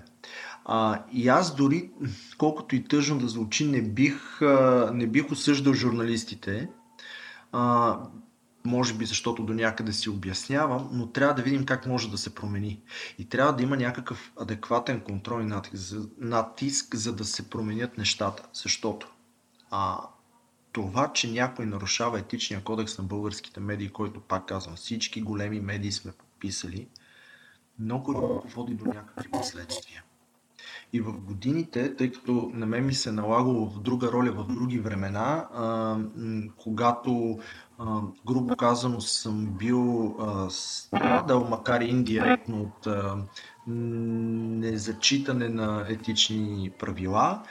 [0.66, 1.92] А, и аз дори,
[2.38, 6.70] колкото и тъжно да звучи, не бих, а, не бих осъждал журналистите.
[7.52, 7.98] А,
[8.66, 12.36] може би защото до някъде си обяснявам, но трябва да видим как може да се
[12.36, 12.82] промени.
[13.20, 18.48] И трябва да има някакъв адекватен контрол и натиск, натиск за да се променят нещата.
[18.54, 19.08] Защото
[19.72, 19.98] а,
[20.72, 25.92] това, че някой нарушава етичния кодекс на българските медии, който пак казвам, всички големи медии
[25.92, 26.88] сме подписали,
[27.80, 30.04] много води до някакви последствия.
[30.94, 34.80] И в годините, тъй като на мен ми се налагало в друга роля, в други
[34.80, 35.98] времена, а,
[36.58, 37.40] когато
[37.80, 43.18] а, грубо казано съм бил а, страдал, макар и индиректно от а,
[43.68, 47.44] незачитане на етични правила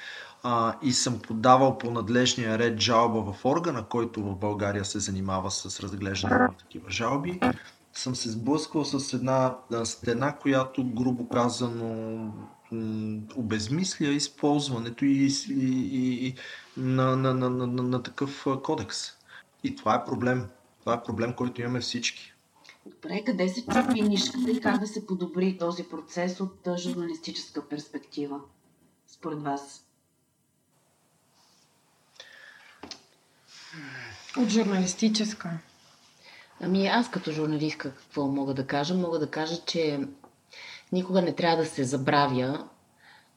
[0.43, 5.51] а, и съм подавал по надлежния ред жалба в органа, който в България се занимава
[5.51, 7.41] с разглеждане на такива жалби.
[7.93, 12.33] Съм се сблъскал с една стена, която грубо казано
[13.37, 16.35] обезмисля използването и, и, и,
[16.77, 18.99] на, на, на, на, на, на такъв кодекс.
[19.65, 20.47] И това е проблем.
[20.81, 22.33] Това е проблем, който имаме всички.
[22.87, 28.41] Добре, къде се чупи нишката и как да се подобри този процес от журналистическа перспектива,
[29.07, 29.85] според вас?
[34.37, 35.51] От журналистическа.
[36.61, 38.95] Ами аз като журналистка какво мога да кажа?
[38.95, 40.01] Мога да кажа, че
[40.93, 42.65] никога не трябва да се забравя,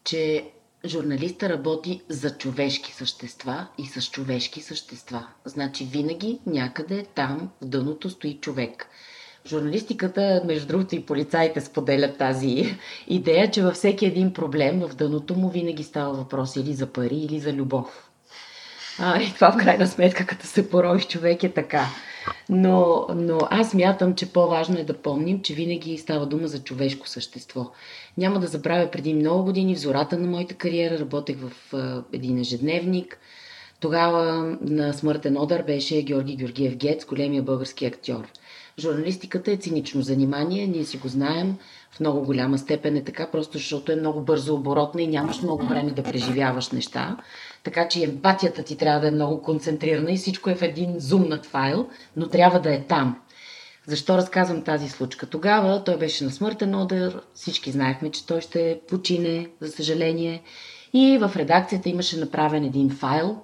[0.03, 0.49] че
[0.85, 5.27] журналиста работи за човешки същества и с човешки същества.
[5.45, 8.87] Значи винаги някъде там в дъното стои човек.
[9.47, 15.35] Журналистиката, между другото и полицаите споделят тази идея, че във всеки един проблем в дъното
[15.35, 18.09] му винаги става въпрос или за пари, или за любов.
[18.99, 21.87] А, и това в крайна сметка, като се порови човек е така.
[22.49, 27.07] Но, но аз мятам, че по-важно е да помним, че винаги става дума за човешко
[27.07, 27.71] същество.
[28.17, 31.73] Няма да забравя преди много години в зората на моята кариера работех в
[32.13, 33.17] един ежедневник.
[33.79, 38.27] Тогава на смъртен удар беше Георги Георгиев Гец, големия български актьор.
[38.79, 41.57] Журналистиката е цинично занимание, ние си го знаем,
[41.95, 45.65] в много голяма степен е така, просто защото е много бързо оборотна и нямаш много
[45.65, 47.17] време да преживяваш неща.
[47.63, 51.45] Така че емпатията ти трябва да е много концентрирана и всичко е в един зумнат
[51.45, 53.21] файл, но трябва да е там.
[53.87, 55.25] Защо разказвам тази случка?
[55.25, 60.43] Тогава той беше на смъртен одър, всички знаехме, че той ще почине, за съжаление.
[60.93, 63.37] И в редакцията имаше направен един файл,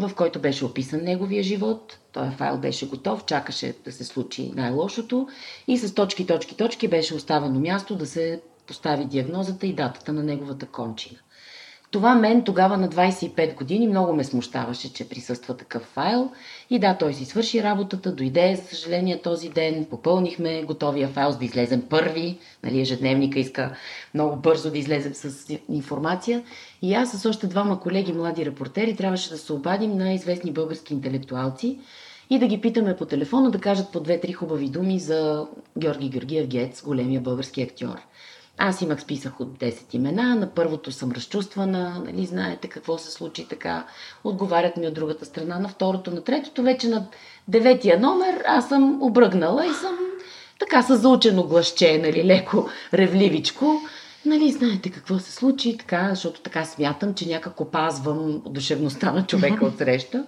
[0.00, 1.98] в който беше описан неговия живот.
[2.12, 5.28] Той файл беше готов, чакаше да се случи най-лошото
[5.68, 10.22] и с точки, точки, точки беше оставено място да се постави диагнозата и датата на
[10.22, 11.18] неговата кончина.
[11.90, 16.30] Това мен тогава на 25 години много ме смущаваше, че присъства такъв файл.
[16.70, 21.38] И да, той си свърши работата, дойде, за съжаление, този ден, попълнихме готовия файл, за
[21.38, 22.38] да излезем първи.
[22.62, 23.76] Нали, ежедневника иска
[24.14, 26.42] много бързо да излезем с информация.
[26.82, 30.94] И аз с още двама колеги, млади репортери, трябваше да се обадим на известни български
[30.94, 31.78] интелектуалци
[32.30, 35.46] и да ги питаме по телефона да кажат по две-три хубави думи за
[35.78, 37.96] Георги Георгиев Гец, големия български актьор.
[38.62, 40.36] Аз имах списък от 10 имена.
[40.36, 43.86] На първото съм разчувствана, нали, знаете какво се случи така.
[44.24, 45.58] Отговарят ми от другата страна.
[45.58, 47.06] На второто, на третото, вече на
[47.48, 49.98] деветия номер аз съм обръгнала и съм
[50.58, 53.80] така с заучено гласче, нали, леко ревливичко.
[54.26, 59.64] Нали, знаете какво се случи, така, защото така смятам, че някак опазвам душевността на човека
[59.64, 60.26] от среща.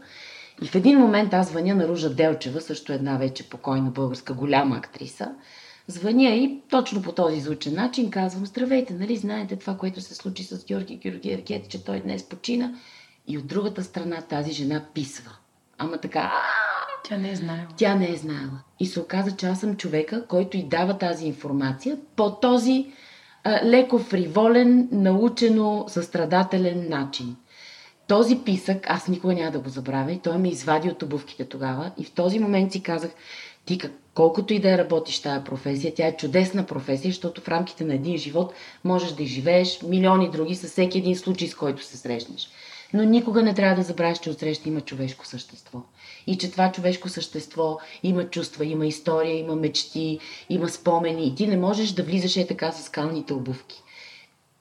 [0.62, 4.76] И в един момент аз звъня на Ружа Делчева, също една вече покойна българска голяма
[4.76, 5.28] актриса.
[5.86, 10.44] Звъня и точно по този звучен начин казвам, здравейте, нали знаете това, което се случи
[10.44, 12.74] с Георги Георгиев Гет, че той днес почина.
[13.28, 15.30] И от другата страна тази жена писва.
[15.78, 16.32] Ама така,
[17.04, 17.66] тя не е знаела.
[17.76, 18.62] Тя не е знаела.
[18.80, 22.86] И се оказа, че аз съм човека, който и дава тази информация по този
[23.44, 27.36] а, леко фриволен, научено, състрадателен начин.
[28.06, 31.90] Този писък аз никога няма да го забравя и той ме извади от обувките тогава
[31.98, 33.10] и в този момент си казах,
[33.64, 37.84] ти как, колкото и да работиш тази професия, тя е чудесна професия, защото в рамките
[37.84, 41.96] на един живот можеш да изживееш милиони други с всеки един случай, с който се
[41.96, 42.48] срещнеш.
[42.94, 45.78] Но никога не трябва да забравяш, че отсреща има човешко същество.
[46.26, 50.18] И че това човешко същество има чувства, има история, има мечти,
[50.50, 51.26] има спомени.
[51.26, 53.82] И ти не можеш да влизаш е така с скалните обувки.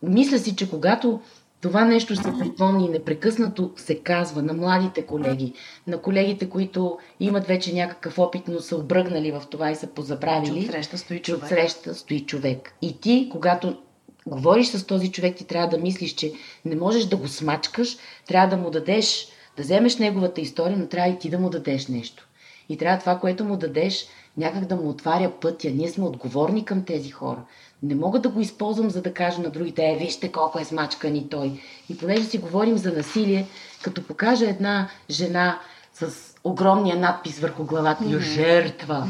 [0.04, 1.20] Мисля си, че когато
[1.62, 5.54] това нещо се припомни непрекъснато се казва на младите колеги,
[5.88, 10.62] на колегите, които имат вече някакъв опит, но са обръгнали в това и са позабравили.
[10.62, 11.44] Че отсреща стои човек.
[11.44, 12.74] Отсреща стои човек.
[12.82, 13.78] И ти, когато
[14.28, 16.34] говориш с този човек, ти трябва да мислиш, че
[16.66, 17.98] не можеш да го смачкаш,
[18.28, 21.88] трябва да му дадеш, да вземеш неговата история, но трябва и ти да му дадеш
[21.88, 22.28] нещо.
[22.70, 24.06] И трябва това, което му дадеш,
[24.38, 25.72] някак да му отваря пътя.
[25.72, 27.44] Ние сме отговорни към тези хора.
[27.84, 31.16] Не мога да го използвам, за да кажа на другите, е, вижте колко е смачкан
[31.16, 31.62] и той.
[31.90, 33.48] И понеже си говорим за насилие,
[33.84, 35.60] като покажа една жена
[35.94, 38.20] с огромния надпис върху главата mm-hmm.
[38.20, 39.08] жертва.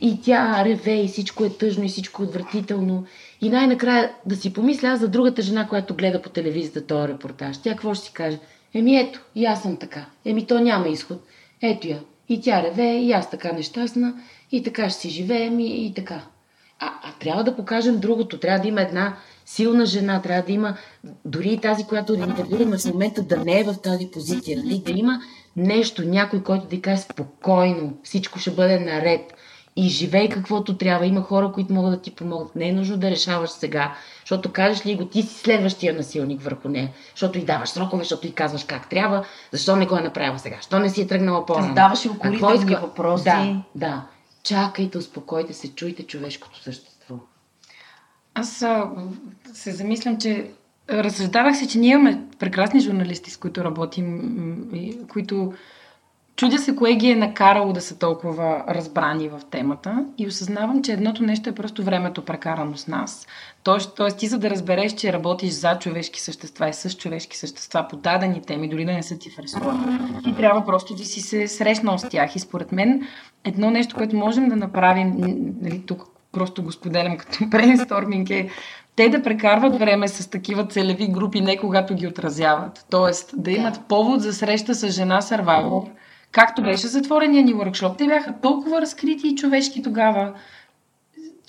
[0.00, 3.04] И тя реве и всичко е тъжно и всичко е отвратително.
[3.40, 7.58] И най-накрая да си помисля аз за другата жена, която гледа по телевизията този репортаж.
[7.58, 8.38] Тя какво ще си каже?
[8.74, 10.06] Еми ето, и аз съм така.
[10.24, 11.22] Еми то няма изход.
[11.62, 12.00] Ето я.
[12.28, 14.14] И тя реве, и аз така нещастна,
[14.52, 16.22] и така ще си живеем, и, и така.
[16.80, 18.38] А, а трябва да покажем другото.
[18.38, 19.16] Трябва да има една
[19.46, 20.76] силна жена, трябва да има
[21.24, 24.58] дори и тази, която да интервюраме в момента, да не е в тази позиция.
[24.58, 24.78] Нали?
[24.78, 25.20] Да има
[25.56, 29.34] нещо, някой, който да каже спокойно, всичко ще бъде наред.
[29.76, 31.06] И живей каквото трябва.
[31.06, 32.56] Има хора, които могат да ти помогнат.
[32.56, 36.68] Не е нужно да решаваш сега, защото кажеш ли го, ти си следващия насилник върху
[36.68, 36.88] нея.
[37.10, 40.56] Защото и даваш срокове, защото и казваш как трябва, защо не го е направила сега,
[40.56, 41.68] защо не си е тръгнала по-рано.
[41.68, 43.24] Задаваш и укорителни въпроси.
[43.24, 44.02] Да, да.
[44.42, 47.16] Чакайте, успокойте се, чуйте човешкото същество.
[48.34, 48.90] Аз а,
[49.52, 50.50] се замислям, че
[50.90, 55.54] разсъждавах се, че ние имаме прекрасни журналисти, с които работим, които
[56.40, 60.92] чудя се кое ги е накарало да са толкова разбрани в темата и осъзнавам, че
[60.92, 63.26] едното нещо е просто времето прекарано с нас.
[63.62, 67.86] Тоест, тоест ти за да разбереш, че работиш за човешки същества и с човешки същества
[67.90, 69.78] по дадени теми, дори да не са ти в ресора,
[70.24, 72.36] ти трябва просто да си се срещнал с тях.
[72.36, 73.06] И според мен
[73.44, 75.14] едно нещо, което можем да направим,
[75.62, 78.50] нали, тук просто го споделям като брейнсторминг е
[78.96, 82.86] те да прекарват време с такива целеви групи, не когато ги отразяват.
[82.90, 85.82] Тоест да имат повод за среща с жена Сървайвор,
[86.32, 87.98] както беше затворения ни workshop.
[87.98, 90.34] Те бяха толкова разкрити и човешки тогава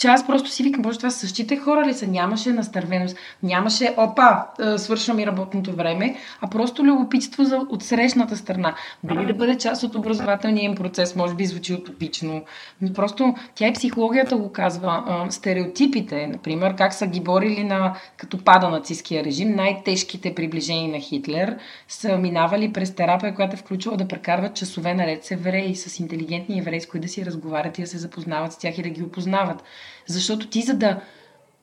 [0.02, 2.08] че аз просто си викам, боже, това същите хора ли са?
[2.08, 8.76] Нямаше настървеност, нямаше, опа, е, свършвам и работното време, а просто любопитство за отсрещната страна.
[9.04, 12.44] Дали да бъде част от образователния им процес, може би звучи утопично,
[12.82, 15.26] но просто тя и психологията го казва.
[15.30, 21.58] Стереотипите, например, как са ги борили на, като пада нацистския режим, най-тежките приближения на Хитлер
[21.88, 26.60] са минавали през терапия, която е включва да прекарват часове наред с евреи, с интелигентни
[26.60, 29.04] евреи, с които да си разговарят и да се запознават с тях и да ги
[29.04, 29.64] опознават.
[30.08, 30.99] Защото ти за да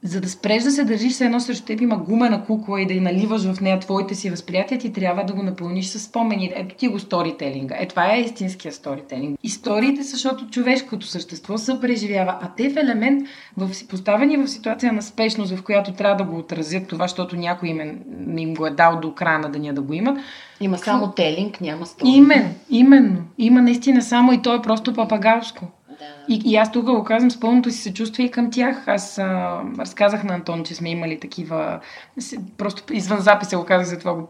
[0.03, 2.95] за да спреш да се държиш се едно срещу теб има гумена кукла и да
[2.95, 6.53] я наливаш в нея твоите си възприятия, ти трябва да го напълниш с спомени.
[6.55, 7.77] Ето ти го сторителинга.
[7.79, 9.39] Е, това е истинския сторителинг.
[9.43, 15.03] Историите, защото човешкото същество се преживява, а те в елемент, в, поставени в ситуация на
[15.03, 17.97] спешност, в която трябва да го отразят това, защото някой им, е,
[18.41, 20.19] им го е дал до края на деня да го имат.
[20.61, 22.11] Има само телинг, няма стори.
[22.11, 23.25] Именно, именно.
[23.39, 25.67] Има наистина само и то е просто папагалско.
[26.29, 28.89] И, и аз тук го казвам с пълното си съчувствие към тях.
[28.89, 31.81] Аз а, разказах на Антон, че сме имали такива...
[32.59, 34.29] Просто извън записа го казах, затова го,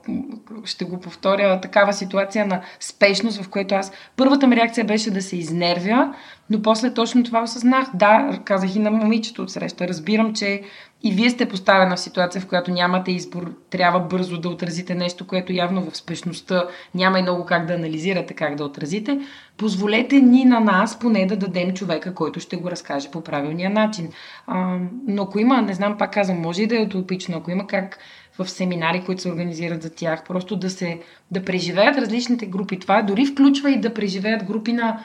[0.65, 1.61] ще го повторя.
[1.61, 3.93] Такава ситуация на спешност, в което аз...
[4.17, 6.15] Първата ми реакция беше да се изнервя,
[6.51, 7.89] но после точно това осъзнах.
[7.95, 9.89] Да, казах и на момичето от среща.
[9.89, 10.63] Разбирам, че
[11.03, 15.27] и вие сте поставена в ситуация, в която нямате избор, трябва бързо да отразите нещо,
[15.27, 19.21] което явно в спешността няма и много как да анализирате как да отразите.
[19.57, 24.09] Позволете ни на нас поне да дадем човека, който ще го разкаже по правилния начин.
[24.47, 27.67] А, но ако има, не знам, пак казвам, може и да е утопично, ако има
[27.67, 27.99] как
[28.39, 32.79] в семинари, които се организират за тях, просто да се да преживеят различните групи.
[32.79, 35.01] Това дори включва и да преживеят групи на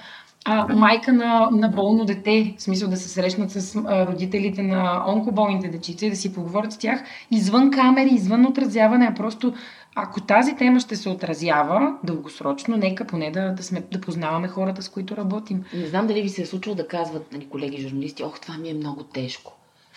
[0.45, 5.03] а, майка на, на болно дете, в смисъл да се срещнат с а, родителите на
[5.07, 9.53] онкоболните дечица и да си поговорят с тях извън камери, извън отразяване, а просто
[9.95, 14.81] ако тази тема ще се отразява дългосрочно, нека поне да, да, сме, да познаваме хората,
[14.81, 15.63] с които работим.
[15.73, 18.69] Не знам дали ви се е случило да казват нали, колеги журналисти, ох, това ми
[18.69, 19.53] е много тежко.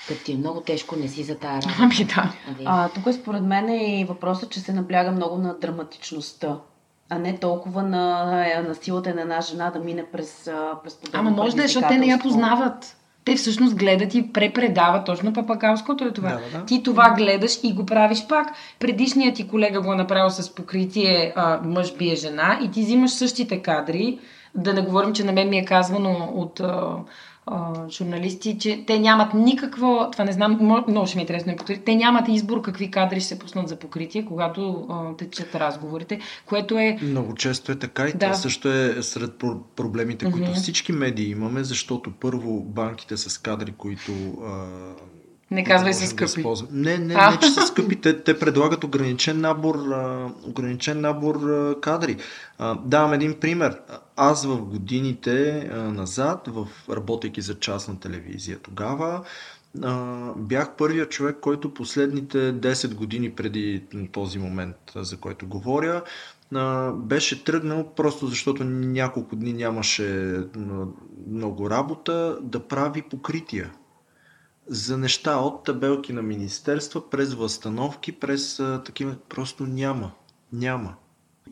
[0.08, 1.76] Като ти е много тежко, не си за тая работа.
[1.80, 2.32] Ами да.
[2.48, 2.62] Нали?
[2.64, 6.56] А, тук според мен е и въпросът, че се набляга много на драматичността
[7.08, 8.24] а не толкова на,
[8.68, 10.50] на силата на една жена да мине през,
[10.84, 12.96] през подобно Ама може да е, защото те не я познават.
[13.24, 16.28] Те всъщност гледат и препредават точно папагалското е това.
[16.28, 16.66] Да, да.
[16.66, 18.52] Ти това гледаш и го правиш пак.
[18.78, 23.10] Предишният ти колега го е направил с покритие а, мъж бие жена и ти взимаш
[23.10, 24.18] същите кадри.
[24.54, 26.96] Да не говорим, че на мен ми е казвано от а,
[27.46, 31.54] а, журналисти, че те нямат никакво, това не знам, много ще ми е интересно
[31.84, 36.78] те нямат избор какви кадри ще се пуснат за покритие, когато а, течат разговорите, което
[36.78, 36.98] е...
[37.02, 38.18] Много често е така и да.
[38.18, 39.32] това също е сред
[39.76, 40.54] проблемите, които mm-hmm.
[40.54, 44.12] всички медии имаме, защото първо банките с кадри, които
[44.44, 44.66] а,
[45.50, 46.42] не казвай са скъпи.
[46.42, 47.30] Да не, не, а.
[47.30, 48.00] не, че са скъпи.
[48.00, 52.16] Те, те предлагат ограничен набор, а, ограничен набор а, кадри.
[52.58, 53.80] А, давам един пример.
[54.16, 59.24] Аз в годините а, назад, в, работейки за частна телевизия тогава,
[59.82, 63.82] а, бях първият човек, който последните 10 години преди
[64.12, 66.02] този момент, за който говоря,
[66.54, 70.36] а, беше тръгнал просто защото няколко дни нямаше
[71.28, 73.70] много работа да прави покрития
[74.68, 79.16] за неща от табелки на министерства, през възстановки, през а, такива.
[79.28, 80.10] Просто няма.
[80.52, 80.94] Няма.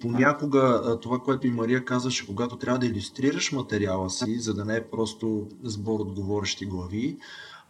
[0.01, 4.77] Понякога това, което и Мария казваше, когато трябва да иллюстрираш материала си, за да не
[4.77, 7.19] е просто сбор от говорещи глави,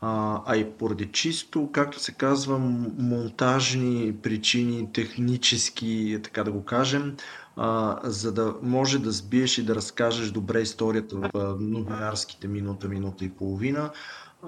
[0.00, 2.58] а, а и поради чисто, както се казва,
[2.98, 7.16] монтажни причини, технически, така да го кажем,
[7.56, 13.24] а, за да може да сбиеш и да разкажеш добре историята в новинарските минута, минута
[13.24, 13.90] и половина,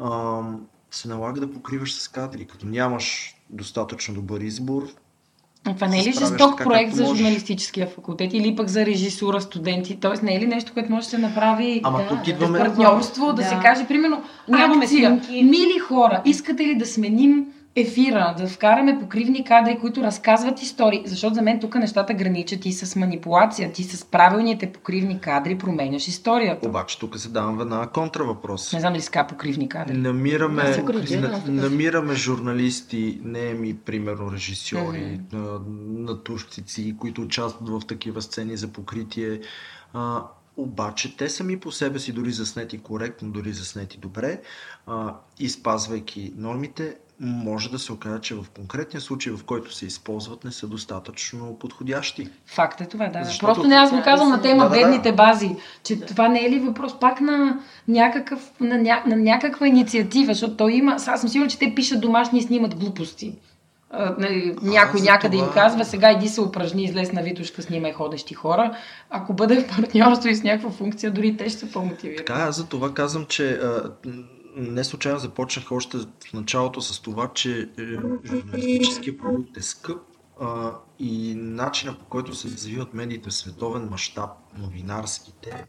[0.00, 0.42] а,
[0.96, 2.44] се налага да покриваш с кадри.
[2.44, 4.88] Като нямаш достатъчно добър избор,
[5.74, 9.96] това не е ли жесток проект за журналистическия факултет или пък за режисура студенти?
[10.00, 12.58] Тоест не е ли нещо, което може да се направи Ама да, тук идваме...
[12.58, 13.32] партньорство, да.
[13.32, 18.98] да се каже, примерно, нямаме акция, мили хора, искате ли да сменим ефира, да вкараме
[19.00, 23.72] покривни кадри, които разказват истории, защото за мен тук нещата граничат и с манипулация.
[23.72, 26.68] Ти с правилните покривни кадри променяш историята.
[26.68, 28.72] Обаче тук се давам веднага контравъпрос.
[28.72, 29.96] Не знам ли ска покривни кадри.
[29.96, 30.82] Намираме,
[31.20, 36.96] да, намираме журналисти, не ми, примерно, режисьори, mm-hmm.
[36.96, 39.40] които участват в такива сцени за покритие.
[39.94, 40.22] А,
[40.56, 44.40] обаче те сами по себе си, дори заснети коректно, дори заснети добре,
[44.86, 50.44] а, изпазвайки нормите, може да се окаже, че в конкретния случай, в който се използват,
[50.44, 52.28] не са достатъчно подходящи.
[52.46, 53.24] Факт е това, да.
[53.24, 53.46] Защото...
[53.46, 56.06] Просто не аз го казвам на тема да, бедните да, бази, че да.
[56.06, 60.72] това не е ли въпрос пак на, някакъв, на, ня, на някаква инициатива, защото той
[60.72, 63.34] има, аз съм сигурна, че те пишат домашни и снимат глупости.
[64.18, 65.46] нали, някой а, някъде това...
[65.46, 68.76] им казва, сега иди се упражни, излез на Витушка, снимай ходещи хора.
[69.10, 72.26] Ако бъде в партньорство и с някаква функция, дори те ще се по-мотивират.
[72.26, 73.90] Така, аз за това казвам, че а,
[74.56, 77.82] не случайно започнах още в началото с това, че е,
[78.26, 80.02] журналистическия продукт е скъп
[80.40, 85.66] а, и начина по който се развиват медиите в световен мащаб, новинарските,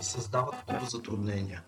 [0.00, 1.62] създават много затруднения.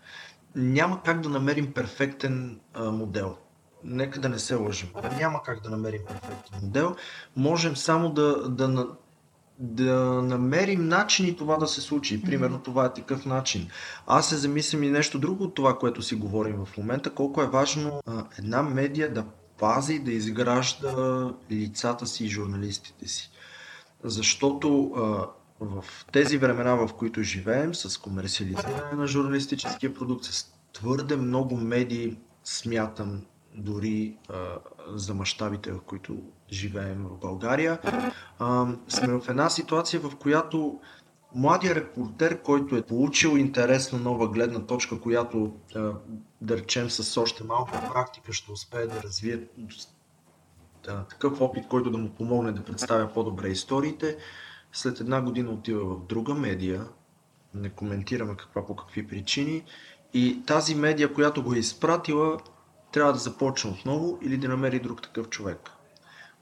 [0.55, 3.37] Няма как да намерим перфектен а, модел.
[3.85, 4.89] Нека да не се лъжим.
[5.19, 6.97] Няма как да намерим перфектен модел.
[7.37, 8.87] Можем само да, да,
[9.59, 12.23] да намерим начини това да се случи.
[12.23, 13.69] Примерно това е такъв начин.
[14.07, 17.47] Аз се замислям и нещо друго от това, което си говорим в момента, колко е
[17.47, 19.25] важно а, една медия да
[19.59, 23.31] пази, да изгражда лицата си и журналистите си.
[24.05, 25.27] Защото а,
[25.61, 32.17] в тези времена, в които живеем, с комерциализиране на журналистическия продукт, с твърде много медии,
[32.45, 33.21] смятам,
[33.55, 36.19] дори а, за мащабите, в които
[36.53, 37.79] живеем в България,
[38.39, 40.81] а, сме в една ситуация, в която
[41.35, 45.93] младия репортер, който е получил интересна нова гледна точка, която, а,
[46.41, 49.41] да речем, с още малко практика ще успее да развие
[50.89, 54.17] а, такъв опит, който да му помогне да представя по-добре историите,
[54.73, 56.87] след една година отива в друга медия,
[57.55, 59.65] не коментираме каква по какви причини,
[60.15, 62.39] и тази медия, която го е изпратила,
[62.93, 65.71] трябва да започне отново или да намери друг такъв човек.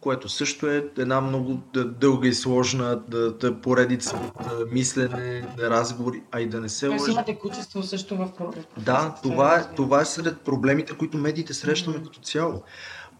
[0.00, 6.22] Което също е една много дълга и сложна да, да поредица от мислене, да разговори,
[6.32, 7.10] а и да не се лъжи.
[7.10, 8.30] има текучество също в
[8.78, 12.04] Да, това е, това е сред проблемите, които медиите срещаме mm-hmm.
[12.04, 12.62] като цяло.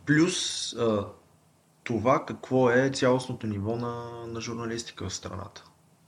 [0.07, 1.07] Плюс а,
[1.85, 5.65] това какво е цялостното ниво на, на журналистика в страната.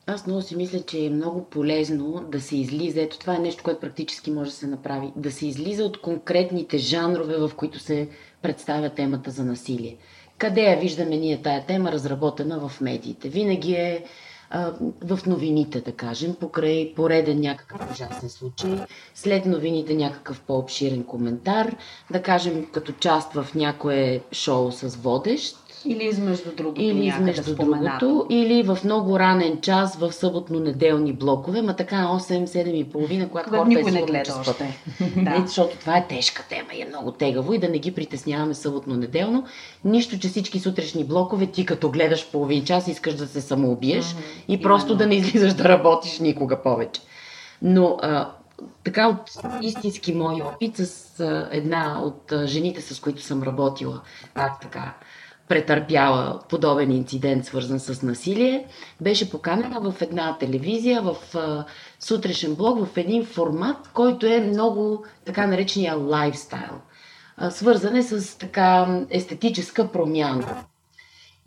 [0.07, 3.01] Аз много си мисля, че е много полезно да се излиза.
[3.01, 5.13] Ето това е нещо, което практически може да се направи.
[5.17, 8.09] Да се излиза от конкретните жанрове, в които се
[8.43, 9.97] представя темата за насилие.
[10.39, 13.29] Къде я виждаме ние тая тема, разработена в медиите?
[13.29, 14.05] Винаги е
[14.51, 14.73] а,
[15.05, 18.79] в новините, да кажем, покрай пореден някакъв ужасен случай,
[19.15, 21.77] след новините някакъв по-обширен коментар,
[22.11, 25.57] да кажем като част в някое шоу с водещ,
[25.87, 26.81] или измежду другото.
[26.83, 28.27] Или измежду другото.
[28.31, 33.69] Или в много ранен час в съботно-неделни блокове, ма така 8-7 и половина, когато хората
[33.69, 34.81] никой е не гледа още.
[35.17, 35.45] да.
[35.47, 39.45] Защото това е тежка тема и е много тегаво и да не ги притесняваме съботно-неделно.
[39.85, 44.45] Нищо, че всички сутрешни блокове ти като гледаш половин час искаш да се самоубиеш mm-hmm.
[44.49, 44.99] и просто Именно.
[44.99, 47.01] да не излизаш да работиш никога повече.
[47.63, 48.31] Но а,
[48.85, 49.31] така от
[49.63, 54.01] истински мой опит с а, една от а, жените, с които съм работила,
[54.35, 54.95] как така,
[55.53, 58.67] претърпяла подобен инцидент, свързан с насилие,
[59.01, 61.17] беше поканена в една телевизия, в
[62.01, 66.81] сутрешен блог, в един формат, който е много така наречения лайфстайл.
[67.51, 70.65] Свързан е с така естетическа промяна.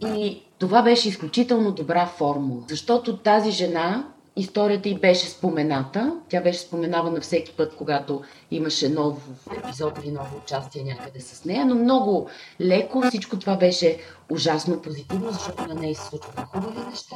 [0.01, 4.07] И това беше изключително добра формула, защото тази жена
[4.37, 6.19] Историята й беше спомената.
[6.29, 8.21] Тя беше споменавана всеки път, когато
[8.51, 12.29] имаше нов епизод или ново участие някъде с нея, но много
[12.61, 13.97] леко всичко това беше
[14.31, 17.15] ужасно позитивно, защото на нея се случваха хубави неща.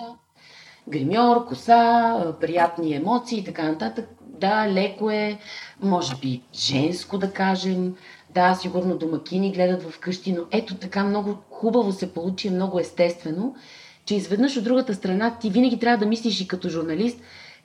[0.88, 4.10] Гримьор, коса, приятни емоции и така нататък.
[4.22, 5.40] Да, леко е,
[5.82, 7.96] може би женско да кажем.
[8.30, 13.56] Да, сигурно домакини гледат вкъщи, но ето така много хубаво се получи, много естествено
[14.10, 17.20] че изведнъж от другата страна ти винаги трябва да мислиш и като журналист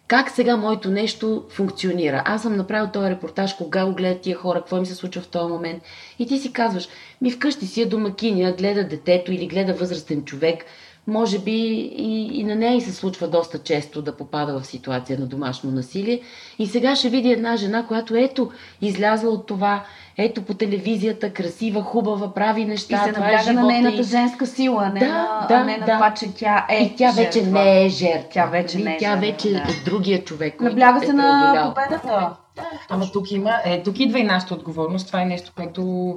[0.07, 2.23] как сега моето нещо функционира.
[2.25, 5.29] Аз съм направил този репортаж, кога го гледат тия хора, какво им се случва в
[5.29, 5.83] този момент.
[6.19, 6.89] И ти си казваш,
[7.21, 10.65] ми вкъщи си е домакиня, гледа детето или гледа възрастен човек.
[11.07, 11.53] Може би
[11.97, 15.71] и, и на нея и се случва доста често да попада в ситуация на домашно
[15.71, 16.21] насилие.
[16.59, 18.51] И сега ще види една жена, която ето
[18.81, 19.85] излязла от това
[20.17, 22.97] ето по телевизията, красива, хубава, прави неща.
[22.97, 24.03] И се набляга е на нейната и...
[24.03, 25.93] женска сила, не да, на, да, не на да.
[25.93, 27.23] това, че тя е И тя жертва.
[27.25, 28.29] вече не е жертва.
[28.33, 29.59] Тя вече не е Тя вече да.
[29.59, 30.61] е другия човек.
[30.61, 32.37] Набляга се е на победата.
[32.57, 35.07] Да, Ама тук има, е, тук идва и нашата отговорност.
[35.07, 36.15] Това е нещо, което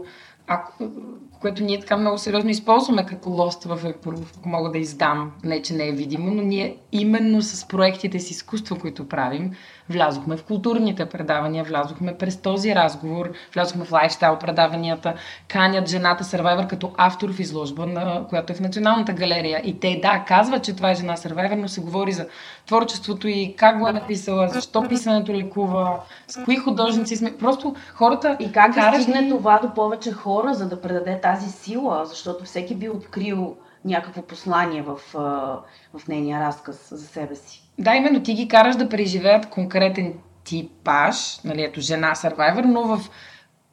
[0.47, 0.83] ако,
[1.41, 3.79] което ние така много сериозно използваме като лост в
[4.38, 8.31] ако мога да издам, не че не е видимо, но ние именно с проектите с
[8.31, 9.51] изкуство, които правим,
[9.89, 15.13] влязохме в културните предавания, влязохме през този разговор, влязохме в лайфстайл предаванията,
[15.47, 19.61] канят жената Survivor като автор в изложба, на, която е в Националната галерия.
[19.63, 22.27] И те, да, казват, че това е жена Survivor, но се говори за
[22.65, 27.38] творчеството и как го е написала, защо писането лекува, с кои художници сме.
[27.38, 28.38] Просто хората...
[28.39, 32.75] И как да стигне това до повече хора, за да предаде тази сила, защото всеки
[32.75, 34.99] би открил някакво послание в,
[35.93, 37.66] в нейния разказ за себе си.
[37.80, 40.13] Да, именно ти ги караш да преживеят конкретен
[40.43, 43.09] типаж, нали, ето жена Survivor, но в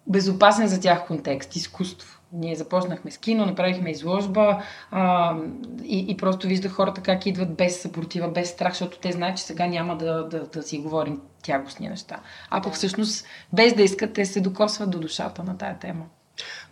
[0.06, 2.20] безопасен за тях контекст, изкуство.
[2.32, 5.34] Ние започнахме с кино, направихме изложба а,
[5.84, 9.44] и, и просто виждах хората как идват без съпротива, без страх, защото те знаят, че
[9.44, 12.20] сега няма да, да, да си говорим тягостни неща.
[12.50, 16.04] А пък всъщност, без да искат, те се докосват до душата на тая тема.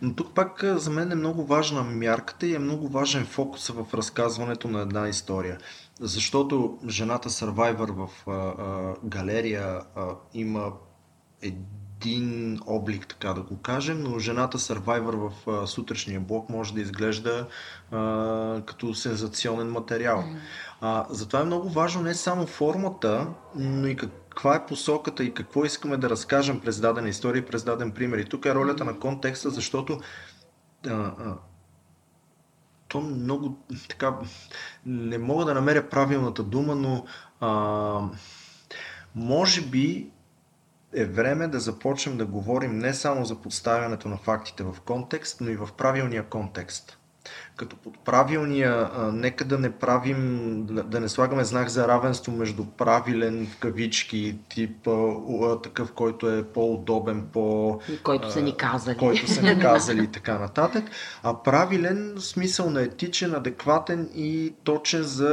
[0.01, 3.85] Но тук пак за мен е много важна мярката и е много важен фокус в
[3.93, 5.57] разказването на една история.
[5.99, 10.71] Защото жената Survivor в а, а, галерия а, има
[11.41, 16.81] един облик, така да го кажем, но жената Survivor в а, сутрешния блок може да
[16.81, 17.47] изглежда
[17.91, 20.23] а, като сензационен материал.
[20.81, 25.65] А, затова е много важно не само формата, но и каква е посоката и какво
[25.65, 28.17] искаме да разкажем през дадена история и през даден пример.
[28.17, 29.99] И тук е ролята на контекста, защото
[30.87, 31.37] а, а,
[32.93, 33.57] то много
[33.89, 34.17] така,
[34.85, 37.05] не мога да намеря правилната дума, но
[37.39, 38.01] а,
[39.15, 40.11] може би
[40.95, 45.49] е време да започнем да говорим не само за подставянето на фактите в контекст, но
[45.49, 46.97] и в правилния контекст
[47.55, 52.65] като под правилния, а, нека да не правим, да, не слагаме знак за равенство между
[52.65, 57.79] правилен в кавички, тип а, такъв, който е по-удобен, по...
[58.03, 58.97] Който са ни казали.
[58.97, 60.83] Който са ни казали и така нататък,
[61.23, 65.27] а правилен смисъл на етичен, адекватен и точен за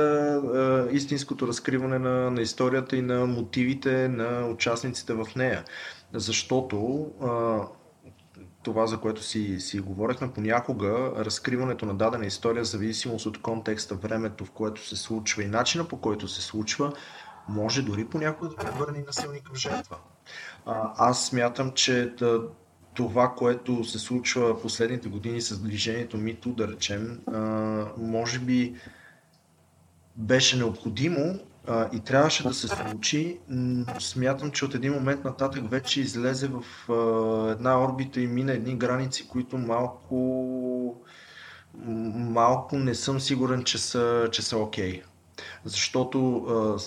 [0.55, 5.65] а, истинското разкриване на, на историята и на мотивите на участниците в нея.
[6.13, 7.61] Защото а,
[8.63, 13.95] това, за което си, си говорихме, понякога разкриването на дадена история, в зависимост от контекста,
[13.95, 16.93] времето, в което се случва и начина по който се случва,
[17.49, 19.97] може дори понякога да превърне насилника в жертва.
[20.67, 22.15] А, аз смятам, че
[22.95, 27.41] това, което се случва последните години с движението MeToo, да речем, а,
[27.97, 28.75] може би
[30.17, 33.39] беше необходимо, а, и трябваше да се случи.
[33.99, 38.77] Смятам, че от един момент нататък вече излезе в а, една орбита и мина едни
[38.77, 40.97] граници, които малко
[42.15, 45.03] малко не съм сигурен, че са, че са окей.
[45.65, 46.79] Защото а,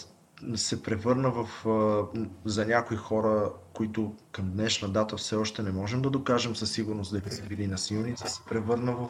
[0.58, 1.48] се превърна в,
[2.46, 7.24] за някои хора, които към днешна дата все още не можем да докажем със сигурност
[7.24, 9.10] да са били насилници, се превърна в,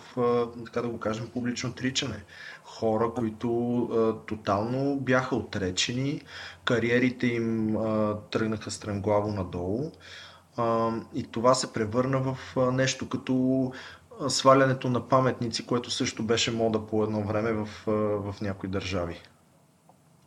[0.65, 2.23] така да го кажем, публично отричане.
[2.63, 6.21] Хора, които тотално бяха отречени,
[6.65, 7.77] кариерите им
[8.31, 9.91] тръгнаха стремглаво надолу
[11.15, 12.37] и това се превърна в
[12.71, 13.71] нещо като
[14.27, 17.69] свалянето на паметници, което също беше мода по едно време в,
[18.23, 19.21] в някои държави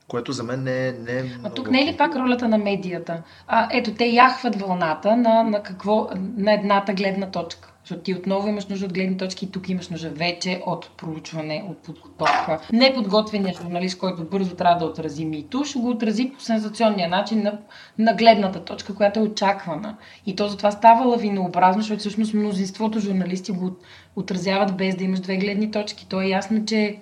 [0.09, 0.93] което за мен не е.
[0.93, 3.23] Не е а тук не е ли пак ролята на медията?
[3.47, 7.73] А, ето, те яхват вълната на, на, какво, на едната гледна точка.
[7.87, 11.65] Защото ти отново имаш нужда от гледни точки и тук имаш нужда вече от проучване,
[11.71, 12.61] от подготовка.
[12.73, 17.59] Неподготвеният журналист, който бързо трябва да отрази мито, ще го отрази по сензационния начин на,
[17.99, 19.97] на гледната точка, която е очаквана.
[20.27, 23.77] И то затова става лавинообразно, защото всъщност мнозинството журналисти го
[24.17, 26.07] отразяват без да имаш две гледни точки.
[26.09, 26.99] То е ясно, че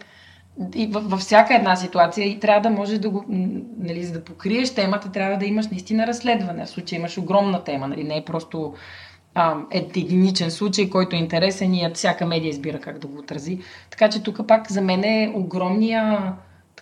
[0.75, 3.25] и във, във всяка една ситуация и трябва да можеш да го,
[3.79, 6.65] нали, за да покриеш темата, трябва да имаш наистина разследване.
[6.65, 8.75] В случай имаш огромна тема, нали, не е просто
[9.35, 13.59] а, единичен случай, който е интересен и всяка медия избира как да го отрази.
[13.91, 16.33] Така че тук пак за мен е огромния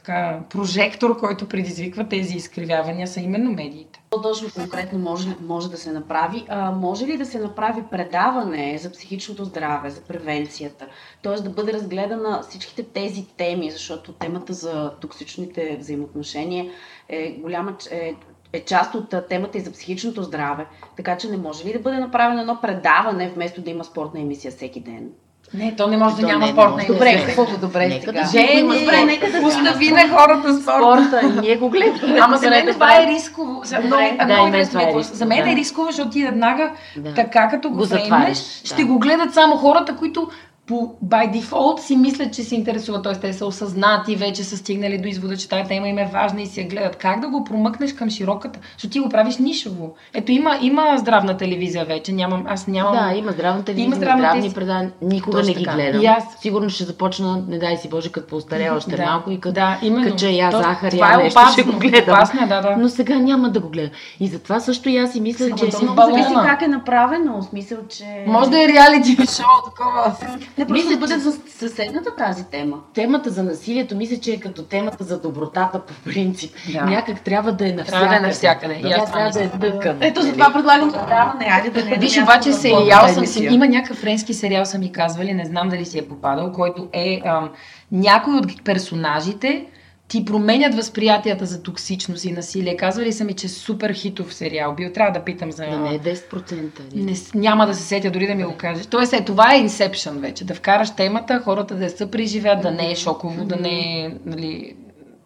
[0.02, 4.02] така, прожектор, който предизвиква тези изкривявания, са именно медиите.
[4.22, 6.44] Точно конкретно може, може да се направи.
[6.48, 10.86] А, може ли да се направи предаване за психичното здраве, за превенцията?
[11.22, 16.70] Тоест да бъде разгледана всичките тези теми, защото темата за токсичните взаимоотношения
[17.08, 18.14] е голяма, е,
[18.52, 20.66] е част от темата и за психичното здраве.
[20.96, 24.50] Така че не може ли да бъде направено едно предаване, вместо да има спортна емисия
[24.50, 25.10] всеки ден?
[25.54, 28.12] Не, то не може да няма спортна Добре, какво добре нека?
[28.12, 31.08] Да Жени, добре, нека да остави на хората спорта.
[31.10, 31.40] спорта.
[31.40, 32.18] Ние го гледаме.
[32.22, 33.60] Ама за мен това е рисково.
[33.64, 34.98] За, много, да, много мен това е интересно.
[34.98, 35.56] рисково, За мен е да.
[35.56, 37.14] рисково, защото ти веднага, Да.
[37.14, 38.84] така като го, Го затваряш, ще да.
[38.84, 40.28] го гледат само хората, които
[40.66, 43.12] по, by default си мислят, че се интересуват, т.е.
[43.12, 46.46] те са осъзнати, вече са стигнали до извода, че тази тема им е важна и
[46.46, 46.96] си я гледат.
[46.96, 48.58] Как да го промъкнеш към широката?
[48.72, 49.94] Защото ти го правиш нишово.
[50.14, 52.92] Ето има, има здравна телевизия вече, нямам, аз нямам...
[52.94, 54.54] Да, има здравна телевизия, Има има здравна здравни телевизия.
[54.54, 54.92] предания.
[55.02, 55.76] Никога Точно не ги така.
[55.76, 56.02] гледам.
[56.02, 56.24] И аз.
[56.40, 59.04] Сигурно ще започна, не дай си Боже, като поостаря още Да.
[59.04, 60.10] малко и като Да, именно.
[60.10, 61.52] кача я То- захар, това я е нещо, опасно.
[61.52, 62.14] ще го гледам.
[62.14, 62.76] Опасно е, да, да.
[62.78, 63.90] Но сега няма да го гледам.
[64.20, 65.64] И затова също и аз си мисля, Ама че...
[65.66, 68.24] то си зависи как е направено, в смисъл, че...
[68.26, 70.16] Може да е реалити шоу, такова.
[70.56, 72.78] Просто Мисля, да бъде за съседната тази тема.
[72.94, 76.54] Темата за насилието мисля, че е като темата за добротата по принцип.
[76.72, 76.84] Да.
[76.84, 77.90] Някак трябва да е навсякъде.
[77.90, 78.74] Трябва да е навсякъде.
[78.74, 79.58] Аз Тя трябва да е мисля.
[79.58, 79.98] дъкан.
[80.00, 81.46] Ето за това предлагам предаване.
[81.50, 83.44] Айде да не Виж, обаче сериал съм си...
[83.44, 87.22] Има някакъв френски сериал, са ми казвали, не знам дали си е попадал, който е
[87.24, 87.50] ам,
[87.92, 89.66] някой от персонажите
[90.12, 92.76] ти променят възприятията за токсичност и насилие.
[92.76, 94.74] Казвали са ми, че е супер хитов сериал.
[94.74, 95.66] Бил трябва да питам за...
[95.66, 96.94] Да не е 10%.
[96.94, 97.02] ли?
[97.02, 98.86] Не, с- няма да се сетя дори да ми го кажеш.
[98.86, 100.44] Тоест, е, това е Inception вече.
[100.44, 104.14] Да вкараш темата, хората да се преживят, да не е шоково, да не е...
[104.24, 104.76] Нали...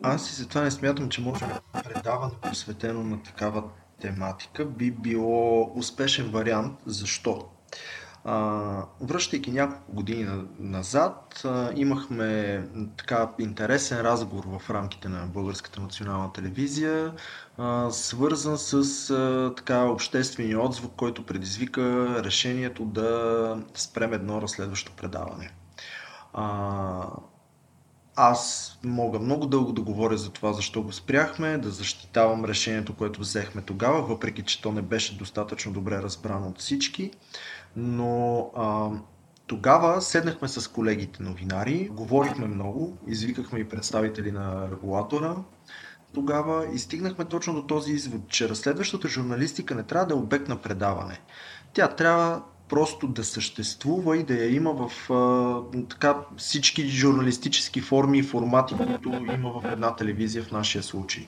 [0.03, 1.45] Аз и затова не смятам, че може
[1.85, 3.63] предаване посветено на такава
[4.01, 6.73] тематика би било успешен вариант.
[6.87, 7.45] Защо?
[9.01, 10.27] Връщайки няколко години
[10.59, 11.47] назад,
[11.77, 12.63] имахме
[12.97, 17.13] така интересен разговор в рамките на Българската национална телевизия,
[17.91, 25.51] свързан с така обществения отзвук, който предизвика решението да спрем едно разследващо предаване.
[28.17, 33.21] Аз мога много дълго да говоря за това, защо го спряхме, да защитавам решението, което
[33.21, 37.11] взехме тогава, въпреки че то не беше достатъчно добре разбрано от всички.
[37.77, 38.91] Но а,
[39.47, 45.37] тогава седнахме с колегите новинари, говорихме много, извикахме и представители на регулатора
[46.17, 50.49] тогава и стигнахме точно до този извод, че разследващата журналистика не трябва да е обект
[50.49, 51.21] на предаване.
[51.73, 58.19] Тя трябва просто да съществува и да я има в а, така, всички журналистически форми
[58.19, 61.27] и формати, които има в една телевизия в нашия случай.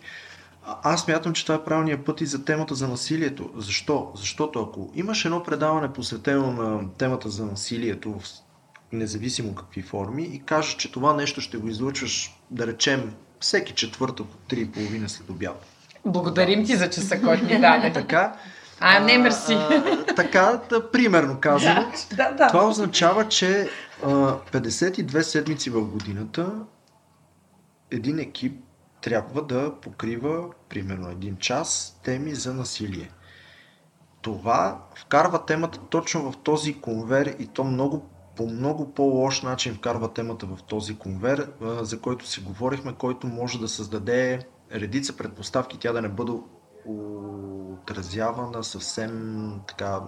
[0.82, 3.50] Аз мятам, че това е правилният път и за темата за насилието.
[3.56, 4.12] Защо?
[4.14, 8.14] Защото ако имаш едно предаване посветено на темата за насилието
[8.92, 14.26] независимо какви форми и кажеш, че това нещо ще го излъчваш, да речем, всеки четвъртък
[14.26, 15.66] от 3.30 след обяд.
[16.04, 17.92] Благодарим ти за часа, който ни даде.
[17.94, 18.36] така,
[18.80, 19.58] а, не, мерси.
[20.16, 21.92] така, да, примерно казано.
[22.16, 22.46] да, да.
[22.46, 23.68] Това означава, че
[24.04, 24.08] а,
[24.52, 26.52] 52 седмици в годината
[27.90, 28.60] един екип
[29.00, 33.10] трябва да покрива примерно един час теми за насилие.
[34.22, 40.12] Това вкарва темата точно в този конвер и то много по много по-лош начин вкарва
[40.12, 45.92] темата в този конвер, за който си говорихме, който може да създаде редица предпоставки, тя
[45.92, 46.32] да не бъде
[46.86, 50.00] отразявана съвсем така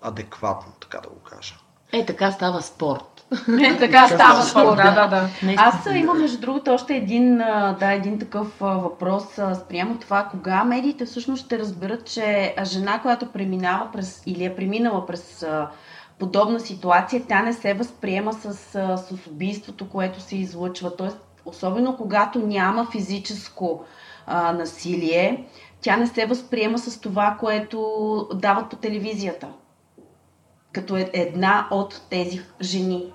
[0.00, 1.54] адекватно, така да го кажа.
[1.92, 3.26] Е, така става спорт.
[3.64, 4.76] Е, така става спорт.
[4.76, 5.28] Да, да, да.
[5.56, 7.38] Аз имам, между другото, още един,
[7.80, 9.24] да, един такъв въпрос
[9.64, 15.06] спрямо това, кога медиите всъщност ще разберат, че жена, която преминава през, или е преминала
[15.06, 15.46] през
[16.18, 18.54] подобна ситуация, тя не се възприема с,
[18.96, 20.96] с убийството, което се излъчва.
[20.96, 23.84] Тоест, особено когато няма физическо
[24.26, 25.44] а, насилие,
[25.80, 29.48] тя не се възприема с това, което дават по телевизията.
[30.72, 33.12] Като е една от тези жени.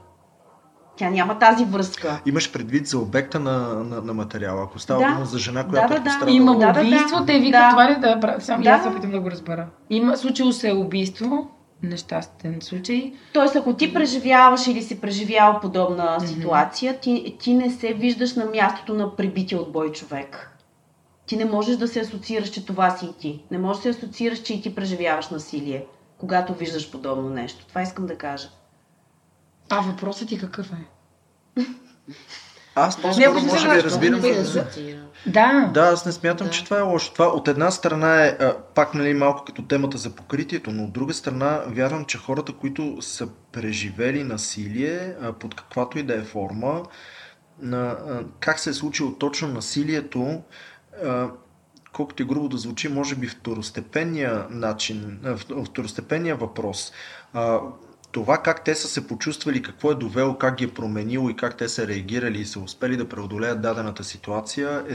[0.97, 2.21] Тя няма тази връзка.
[2.25, 4.63] Имаш предвид за обекта на, на, на материала.
[4.63, 5.13] Ако става Да.
[5.13, 6.31] дума за жена, която Да, е да.
[6.31, 7.25] Има Да, убийство, да.
[7.25, 7.69] те викат Да.
[7.69, 8.35] това ли да?
[8.39, 8.69] Само Да.
[8.69, 9.67] аз се опитам да го разбера.
[9.89, 11.47] Има, случило се убийство,
[11.83, 13.13] нещастен случай.
[13.33, 18.45] Тоест, ако ти преживяваш или си преживял подобна ситуация, ти, ти не се виждаш на
[18.45, 20.51] мястото на прибития от бой човек.
[21.25, 23.43] Ти не можеш да се асоциираш, че това си и ти.
[23.51, 25.85] Не можеш да се асоциираш, че и ти преживяваш насилие,
[26.17, 27.65] когато виждаш подобно нещо.
[27.67, 28.49] Това искам да кажа.
[29.69, 30.85] А въпросът ти какъв е?
[32.75, 34.21] Аз Не, по-скоро може се би разбирам.
[35.25, 35.71] Да.
[35.73, 36.53] Да, аз не смятам, Да.
[36.53, 37.13] че това е лошо.
[37.13, 40.93] Това от една страна е а, пак нали, малко като темата за покритието, но от
[40.93, 46.21] друга страна вярвам, че хората, които са преживели насилие а, под каквато и да е
[46.21, 46.83] форма,
[47.59, 50.41] на, а, как се е случило точно насилието,
[51.05, 51.27] а,
[51.97, 55.19] колкото и грубо да звучи, може би второстепенния начин,
[55.65, 56.91] второстепенния въпрос.
[58.11, 61.57] Това как те са се почувствали, какво е довело, как ги е променило и как
[61.57, 64.93] те са реагирали и са успели да преодолеят дадената ситуация е,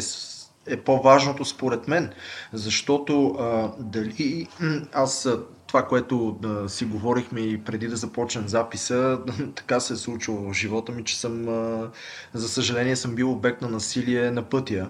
[0.73, 2.13] е по-важното според мен.
[2.53, 4.49] Защото а, дали
[4.93, 5.29] аз
[5.67, 9.19] това, което а, си говорихме и преди да започнем записа,
[9.55, 11.91] така се е случило в живота ми, че съм, а,
[12.35, 14.89] за съжаление, съм бил обект на насилие на пътя.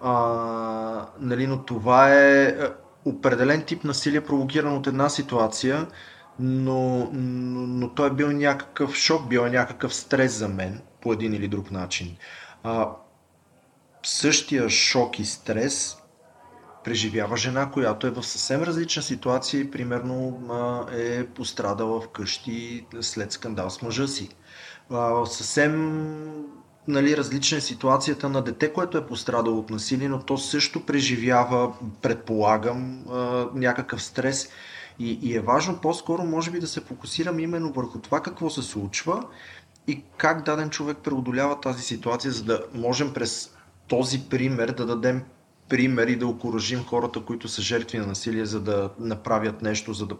[0.00, 2.74] А, нали, но това е а,
[3.04, 5.86] определен тип насилие, провокиран от една ситуация,
[6.38, 11.12] но, но, но той е бил някакъв шок, бил е някакъв стрес за мен по
[11.12, 12.16] един или друг начин.
[12.62, 12.88] А,
[14.02, 15.96] същия шок и стрес
[16.84, 20.40] преживява жена, която е в съвсем различна ситуация и примерно
[20.92, 24.28] е пострадала вкъщи след скандал с мъжа си.
[25.24, 26.04] Съвсем
[26.90, 31.72] нали, различна е ситуацията на дете, което е пострадало от насилие, но то също преживява,
[32.02, 33.04] предполагам,
[33.54, 34.48] някакъв стрес.
[34.98, 38.62] И, и е важно по-скоро, може би, да се фокусирам именно върху това какво се
[38.62, 39.22] случва
[39.86, 43.50] и как даден човек преодолява тази ситуация, за да можем през
[43.88, 45.22] този пример да дадем
[45.68, 50.06] пример и да окоръжим хората, които са жертви на насилие, за да направят нещо, за
[50.06, 50.16] да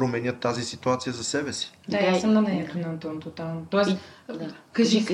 [0.00, 1.72] променят тази ситуация за себе си.
[1.88, 3.66] Да, Да, аз съм и- на мнението на Антон тотално.
[3.70, 3.96] Тоест,
[4.28, 4.48] Да.
[4.72, 5.04] кажи.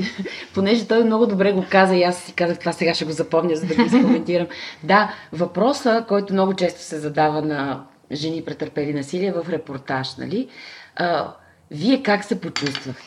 [0.55, 3.57] Понеже той много добре го каза и аз си казах това сега ще го запомня,
[3.57, 4.47] за да го изкоментирам.
[4.83, 10.49] да, въпроса, който много често се задава на жени претърпели насилие в репортаж, нали?
[10.97, 11.33] А,
[11.71, 13.03] вие как се почувствахте?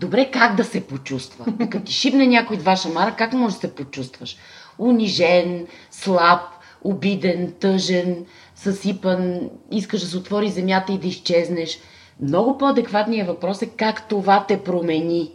[0.00, 1.44] Добре, как да се почувства?
[1.58, 4.36] Като ти шибне някой два шамара, как може да се почувстваш?
[4.78, 6.40] Унижен, слаб,
[6.82, 8.26] обиден, тъжен,
[8.56, 11.78] съсипан, искаш да се отвори земята и да изчезнеш.
[12.20, 15.32] Много по-адекватният въпрос е как това те промени.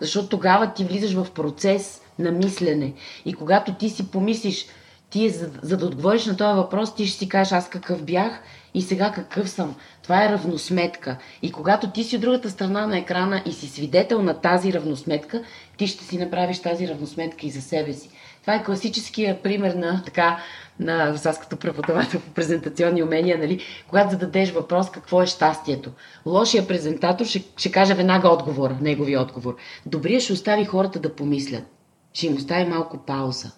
[0.00, 2.92] Защото тогава ти влизаш в процес на мислене.
[3.24, 4.66] И когато ти си помислиш,
[5.10, 8.40] ти, за, за да отговориш на този въпрос, ти ще си кажеш аз какъв бях
[8.74, 9.74] и сега какъв съм.
[10.02, 11.16] Това е равносметка.
[11.42, 15.42] И когато ти си от другата страна на екрана и си свидетел на тази равносметка,
[15.76, 18.10] ти ще си направиш тази равносметка и за себе си.
[18.44, 20.38] Това е класическия пример на така,
[20.80, 25.90] на като преподавател по презентационни умения, нали, когато зададеш въпрос какво е щастието.
[26.26, 29.56] Лошия презентатор ще, ще каже веднага отговора, неговия отговор.
[29.86, 31.64] Добрият ще остави хората да помислят.
[32.12, 33.52] Ще им остави малко пауза.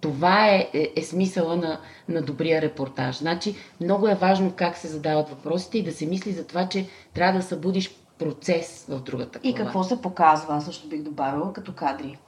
[0.00, 3.16] Това е, е, е смисъла на, на добрия репортаж.
[3.16, 6.86] Значи, много е важно как се задават въпросите и да се мисли за това, че
[7.14, 9.50] трябва да събудиш процес в другата глава.
[9.50, 12.18] И какво се показва, аз също бих добавила, като кадри.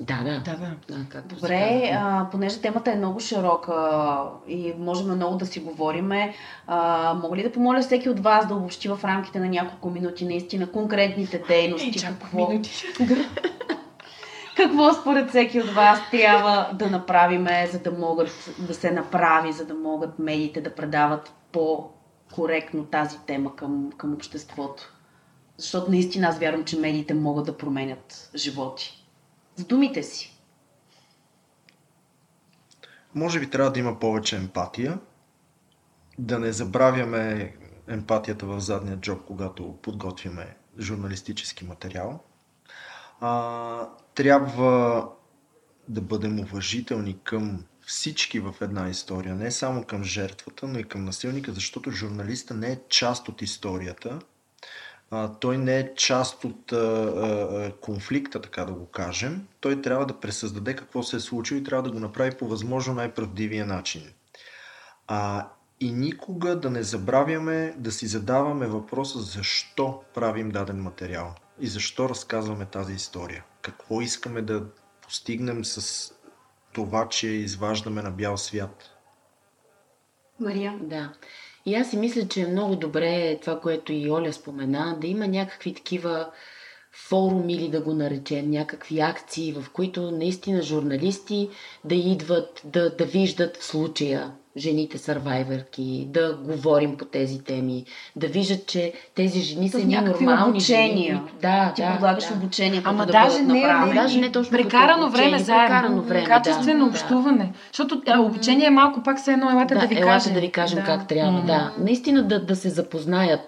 [0.00, 0.40] Да, да.
[0.40, 1.04] Да, да.
[1.14, 4.18] да Добре, а, понеже темата е много широка
[4.48, 6.34] и можем много да си говориме,
[6.66, 10.24] а, мога ли да помоля всеки от вас да обобщи в рамките на няколко минути
[10.24, 12.06] наистина конкретните дейности?
[12.06, 12.48] Ей, какво?
[12.48, 12.84] Минути.
[14.56, 19.64] Какво според всеки от вас трябва да направиме, за да могат да се направи, за
[19.64, 24.92] да могат медиите да предават по-коректно тази тема към, към обществото?
[25.58, 28.97] Защото наистина аз вярвам, че медиите могат да променят животи.
[29.58, 30.38] С думите си.
[33.14, 34.98] Може би трябва да има повече емпатия.
[36.18, 37.56] Да не забравяме
[37.88, 42.20] емпатията в задния джоб, когато подготвяме журналистически материал.
[43.20, 45.08] А, трябва
[45.88, 51.04] да бъдем уважителни към всички в една история, не само към жертвата, но и към
[51.04, 54.18] насилника, защото журналиста не е част от историята.
[55.10, 59.46] А, той не е част от а, а, конфликта, така да го кажем.
[59.60, 62.94] Той трябва да пресъздаде какво се е случило и трябва да го направи по възможно
[62.94, 64.12] най-правдивия начин.
[65.06, 65.48] А,
[65.80, 72.08] и никога да не забравяме да си задаваме въпроса защо правим даден материал и защо
[72.08, 73.44] разказваме тази история.
[73.62, 74.64] Какво искаме да
[75.02, 76.12] постигнем с
[76.72, 78.90] това, че изваждаме на бял свят.
[80.40, 80.78] Мария?
[80.82, 81.12] Да.
[81.68, 85.26] И аз си мисля, че е много добре това, което и Оля спомена, да има
[85.26, 86.30] някакви такива
[86.92, 91.48] форуми или да го наречем, някакви акции, в които наистина журналисти
[91.84, 97.84] да идват, да, да виждат в случая жените сървайверки, да говорим по тези теми,
[98.16, 101.14] да виждат, че тези жени са едни нормални обучения.
[101.14, 101.20] жени.
[101.42, 102.34] Да, Ти да, предлагаш да.
[102.34, 103.52] обучение, Ама да даже не,
[103.86, 107.52] не, Даже не точно прекарано време заедно, прекарано време, качествено да, общуване.
[107.72, 110.34] Защото а, обучение е малко пак все едно, елате да, да, ви елате кажем.
[110.34, 110.84] да ви кажем да.
[110.84, 111.32] как трябва.
[111.32, 111.46] М.
[111.46, 113.40] Да, наистина да, да се запознаят.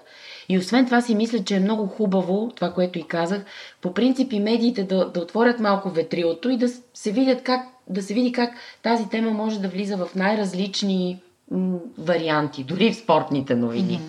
[0.50, 3.44] И освен това си мисля, че е много хубаво, това, което и казах,
[3.80, 8.02] по принцип и медиите да, да отворят малко ветрилото и да се видят как, да
[8.02, 13.54] се види как тази тема може да влиза в най-различни м, варианти, дори в спортните
[13.54, 14.00] новини.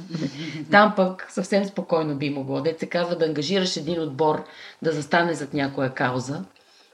[0.72, 2.62] Там пък съвсем спокойно би могло.
[2.62, 4.44] Дет се казва да ангажираш един отбор
[4.82, 6.44] да застане зад някоя кауза.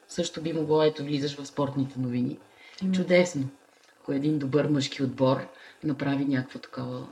[0.07, 2.37] Също би могло, ето, влизаш в спортните новини.
[2.91, 3.43] Чудесно.
[4.01, 5.47] Ако един добър мъжки отбор
[5.83, 7.07] направи някакво такова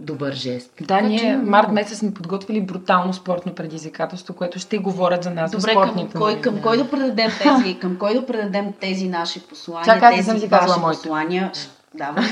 [0.00, 0.72] добър жест.
[0.80, 5.30] Да, Така ние че- март месец сме подготвили брутално спортно предизвикателство, което ще говорят за
[5.30, 6.42] нас Добре, към спортните кой, новини.
[6.42, 10.48] към кой да предадем тези, към кой да предадем тези наши послания, Чакай, тези съм
[10.48, 10.98] ваши моите.
[10.98, 11.52] послания.
[11.94, 12.24] Давай.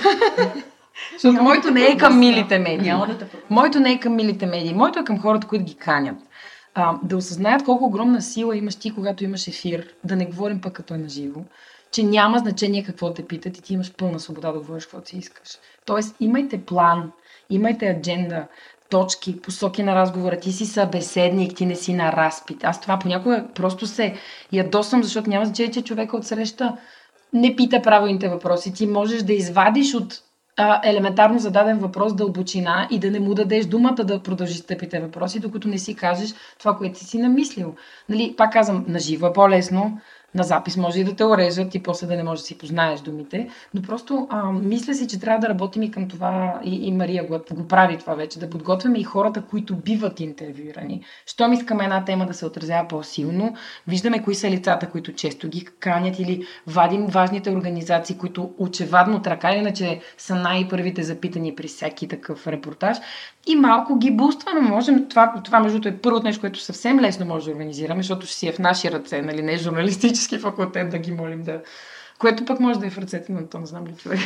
[1.13, 2.89] Защото моето не е към милите медии.
[2.89, 3.47] Няма да те пропусна.
[3.51, 4.75] Моето не е към милите медии.
[4.75, 6.17] Моето е към хората, които ги канят.
[6.75, 10.73] А, да осъзнаят колко огромна сила имаш ти, когато имаш ефир, да не говорим пък
[10.73, 11.41] като е на живо,
[11.93, 15.17] че няма значение какво те питат и ти имаш пълна свобода да говориш каквото си
[15.19, 15.49] искаш.
[15.85, 17.11] Тоест, имайте план,
[17.51, 18.47] имайте адженда,
[18.91, 20.41] точки, посоки на разговора.
[20.41, 22.65] Ти си събеседник, ти не си на разпит.
[22.65, 24.15] Аз това понякога просто се
[24.53, 26.77] ядосам, защото няма значение, че човека от среща
[27.33, 28.75] не пита правилните въпроси.
[28.75, 30.23] Ти можеш да извадиш от
[30.57, 35.01] а, елементарно зададен въпрос дълбочина и да не му дадеш думата да продължи с тъпите
[35.01, 37.75] въпроси, докато не си кажеш това, което си намислил.
[38.09, 40.01] Нали, пак казвам, на живо е по-лесно,
[40.37, 43.01] на запис може и да те орежат и после да не можеш да си познаеш
[43.01, 46.93] думите, но просто а, мисля си, че трябва да работим и към това, и, и
[46.93, 51.03] Мария го, го прави това вече, да подготвяме и хората, които биват интервюирани.
[51.27, 53.55] Щом искаме една тема да се отразява по-силно,
[53.89, 59.51] виждаме кои са лицата, които често ги канят или вадим важните организации, които очевадно така
[59.51, 62.97] или иначе са най-първите запитани при всеки такъв репортаж
[63.47, 64.61] и малко ги бустваме.
[64.61, 68.27] Можем, това, това между другото е първото нещо, което съвсем лесно може да организираме, защото
[68.27, 71.63] ще си е в наши ръце, нали, не е журналистически факултет да ги молим да,
[72.19, 74.19] което пък може да е в ръцете на то, не знам ли човек.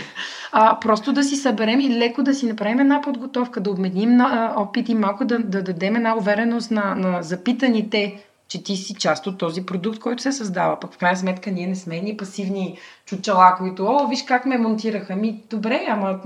[0.52, 4.24] А, просто да си съберем и леко да си направим една подготовка, да обменим на,
[4.24, 8.94] а, опит и малко да, да дадем една увереност на, на запитаните че ти си
[8.94, 10.80] част от този продукт, който се създава.
[10.80, 14.58] Пък в крайна сметка ние не сме ни пасивни чучела, които, о, виж как ме
[14.58, 15.16] монтираха.
[15.16, 16.20] Ми, добре, ама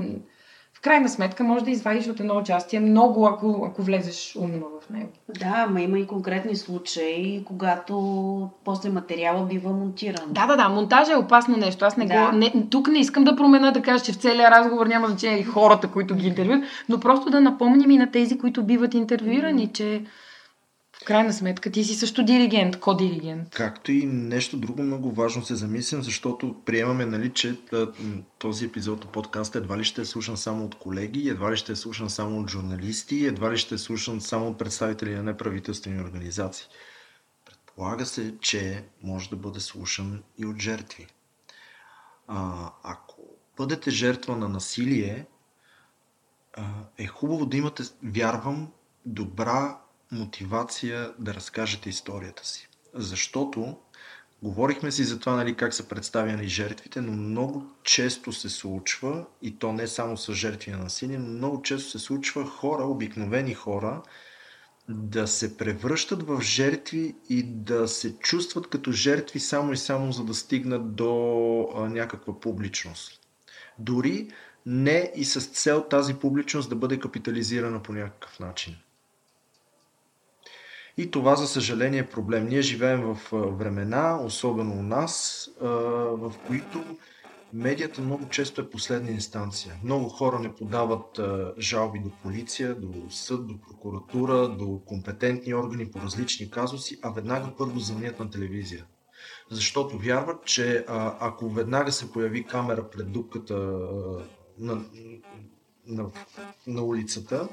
[0.84, 5.08] крайна сметка може да извадиш от едно участие много, ако, ако влезеш умно в него.
[5.40, 10.24] Да, ма има и конкретни случаи, когато после материала бива монтиран.
[10.28, 10.68] Да, да, да.
[10.68, 11.84] Монтажа е опасно нещо.
[11.84, 12.30] Аз не да.
[12.30, 12.36] го.
[12.36, 15.44] Не, тук не искам да променя да кажа, че в целия разговор няма значение и
[15.44, 20.02] хората, които ги интервюират, но просто да напомним и на тези, които биват интервюирани, че
[21.04, 23.48] крайна сметка ти си също диригент, ко-диригент.
[23.50, 27.58] Както и нещо друго много важно се замислям, защото приемаме, нали, че
[28.38, 31.72] този епизод от подкаста едва ли ще е слушан само от колеги, едва ли ще
[31.72, 36.00] е слушан само от журналисти, едва ли ще е слушан само от представители на неправителствени
[36.00, 36.66] организации.
[37.44, 41.06] Предполага се, че може да бъде слушан и от жертви.
[42.28, 43.16] А, ако
[43.56, 45.26] бъдете жертва на насилие,
[46.98, 48.72] е хубаво да имате, вярвам,
[49.06, 49.78] добра
[50.12, 52.68] мотивация да разкажете историята си.
[52.94, 53.76] Защото
[54.42, 59.58] говорихме си за това нали, как са представяни жертвите, но много често се случва, и
[59.58, 64.02] то не само с жертви на насилие, но много често се случва хора, обикновени хора,
[64.88, 70.24] да се превръщат в жертви и да се чувстват като жертви само и само за
[70.24, 73.20] да стигнат до а, някаква публичност.
[73.78, 74.30] Дори
[74.66, 78.76] не и с цел тази публичност да бъде капитализирана по някакъв начин.
[80.96, 82.46] И това, за съжаление, е проблем.
[82.46, 86.84] Ние живеем в времена, особено у нас, в които
[87.52, 89.74] медията много често е последна инстанция.
[89.84, 91.20] Много хора не подават
[91.58, 97.46] жалби до полиция, до съд, до прокуратура, до компетентни органи по различни казуси, а веднага
[97.58, 98.84] първо звънят на телевизия.
[99.50, 100.84] Защото вярват, че
[101.20, 103.54] ако веднага се появи камера пред дупката
[104.58, 104.84] на,
[105.86, 106.04] на,
[106.66, 107.48] на улицата,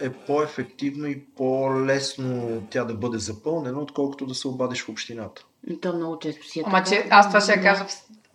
[0.00, 5.44] е по-ефективно и по-лесно тя да бъде запълнена, отколкото да се обадиш в общината.
[5.70, 7.84] И то много често си е Ама, че аз това ще я кажа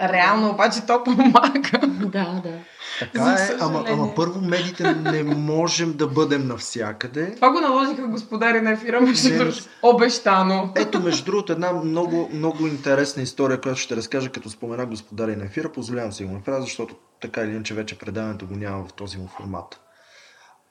[0.01, 1.79] реално, обаче то помага.
[1.87, 2.59] да, да.
[2.99, 7.35] Така е, ама, ама първо медиите не можем да бъдем навсякъде.
[7.35, 10.71] Това го наложиха господари на ефира, между обещано.
[10.75, 15.45] Ето, между другото, една много, много интересна история, която ще разкажа, като спомена господари на
[15.45, 15.71] ефира.
[15.71, 19.27] Позволявам се го направя, защото така или иначе вече предаването го няма в този му
[19.27, 19.82] формат.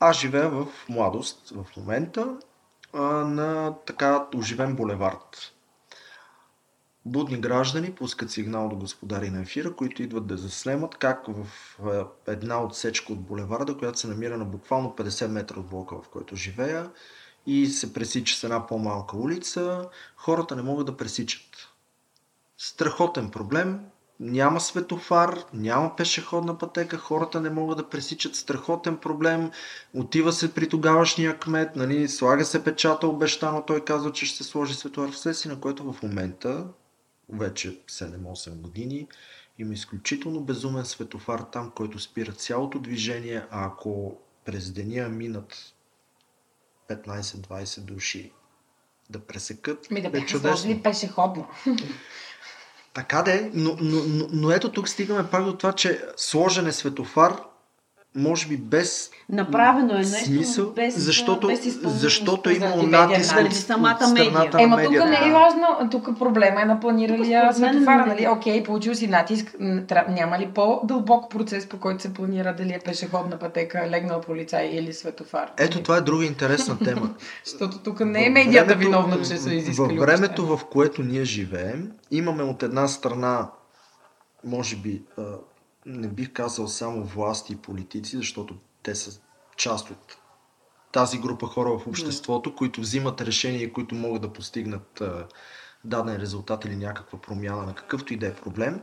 [0.05, 2.36] Аз живея в младост в момента
[2.92, 5.53] а, на така оживен булевард.
[7.05, 11.46] Будни граждани пускат сигнал до господари на ефира, които идват да заснемат как в
[12.26, 16.36] една отсечка от булеварда, която се намира на буквално 50 метра от блока, в който
[16.36, 16.90] живея,
[17.46, 21.68] и се пресича с една по-малка улица, хората не могат да пресичат.
[22.59, 23.80] Страхотен проблем,
[24.23, 29.51] няма светофар, няма пешеходна пътека, хората не могат да пресичат страхотен проблем.
[29.95, 34.45] Отива се при тогавашния кмет, нали, слага се печата обещано, той казва, че ще се
[34.45, 36.66] сложи светофар в сеси, на което в момента,
[37.29, 39.09] вече 7-8 години,
[39.59, 45.75] има изключително безумен светофар там, който спира цялото движение, а ако през деня минат
[46.91, 48.33] 15-20 души
[49.11, 51.49] да пресекат, Ми да бяха сложили пешеходно.
[52.95, 56.72] Така де, но, но, но, но ето тук стигаме пак до това, че сложен е
[56.72, 57.36] светофар,
[58.14, 63.54] може би без Направено е нещо смисъл, без, защото, без защото е имало натиск от,
[63.54, 64.50] самата медия.
[64.58, 68.28] Ема тук не е важно, тук проблема е на планиралия светофара, нали?
[68.28, 69.56] Окей, получил си натиск,
[70.08, 74.92] няма ли по-дълбок процес, по който се планира дали е пешеходна пътека, легнал полицай или
[74.92, 75.50] светофар?
[75.58, 77.14] Ето това е друга интересна тема.
[77.44, 79.98] защото тук не е медията виновна, че са изискали.
[79.98, 83.48] Във времето, в което ние живеем, имаме от една страна,
[84.44, 85.02] може би,
[85.87, 89.20] не бих казал само власти и политици, защото те са
[89.57, 90.16] част от
[90.93, 95.03] тази група хора в обществото, които взимат решения, които могат да постигнат
[95.85, 98.80] даден резултат или някаква промяна на какъвто и да е проблем,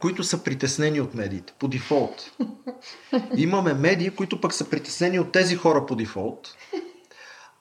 [0.00, 2.32] които са притеснени от медиите по дефолт.
[3.36, 6.56] Имаме медии, които пък са притеснени от тези хора по дефолт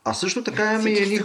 [0.09, 1.19] а също така имаме и едни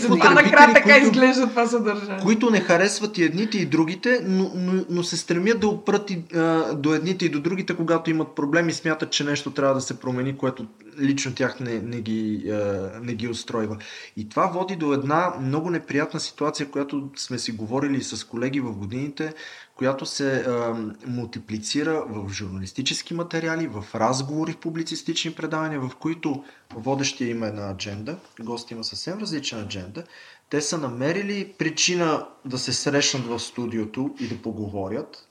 [0.00, 2.22] това накрая така изглежда това съдържание.
[2.22, 6.22] Които не харесват и едните и другите, но, но, но се стремят да опрат и,
[6.34, 9.80] а, до едните и до другите, когато имат проблеми и смятат, че нещо трябва да
[9.80, 10.66] се промени, което
[11.00, 13.78] лично тях не, не, ги, а, не ги устройва.
[14.16, 18.72] И това води до една много неприятна ситуация, която сме си говорили с колеги в
[18.72, 19.34] годините,
[19.76, 20.76] която се а,
[21.06, 26.44] мултиплицира в журналистически материали, в разговори, в публицистични предавания, в които
[26.74, 30.04] водещия има една адженда, гост има съвсем различна адженда.
[30.50, 35.28] Те са намерили причина да се срещнат в студиото и да поговорят,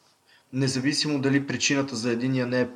[0.54, 2.68] независимо дали причината за единия не е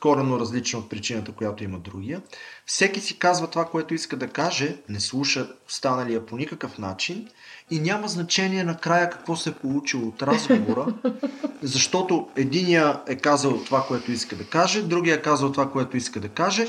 [0.00, 2.22] корено различна от причината, която има другия.
[2.66, 7.28] Всеки си казва това, което иска да каже, не слуша останалия по никакъв начин
[7.70, 10.86] и няма значение накрая какво се е получило от разговора,
[11.62, 16.20] защото единия е казал това, което иска да каже, другия е казал това, което иска
[16.20, 16.66] да каже.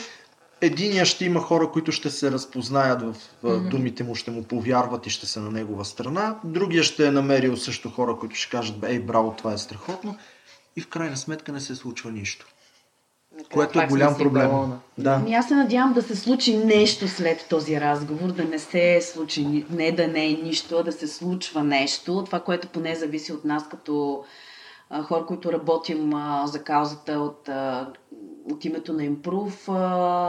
[0.62, 3.70] Единия ще има хора, които ще се разпознаят в mm-hmm.
[3.70, 6.40] думите му, ще му повярват и ще са на негова страна.
[6.44, 10.18] Другия ще е намерил също хора, които ще кажат, ей, браво, това е страхотно.
[10.76, 12.51] И в крайна сметка не се случва нищо.
[13.54, 14.50] Което е голям проблем.
[14.98, 15.12] Да.
[15.22, 19.66] Ами аз се надявам да се случи нещо след този разговор, да не се случи,
[19.70, 22.24] не да не е нищо, а да се случва нещо.
[22.26, 24.24] Това, което поне зависи от нас като
[24.90, 27.88] а, хора, които работим а, за каузата от, а,
[28.52, 29.70] от името на Импрув,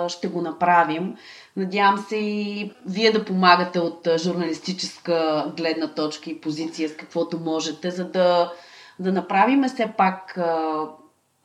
[0.08, 1.16] ще го направим.
[1.56, 7.90] Надявам се и вие да помагате от журналистическа гледна точка и позиция с каквото можете,
[7.90, 8.52] за да,
[8.98, 10.38] да направим все пак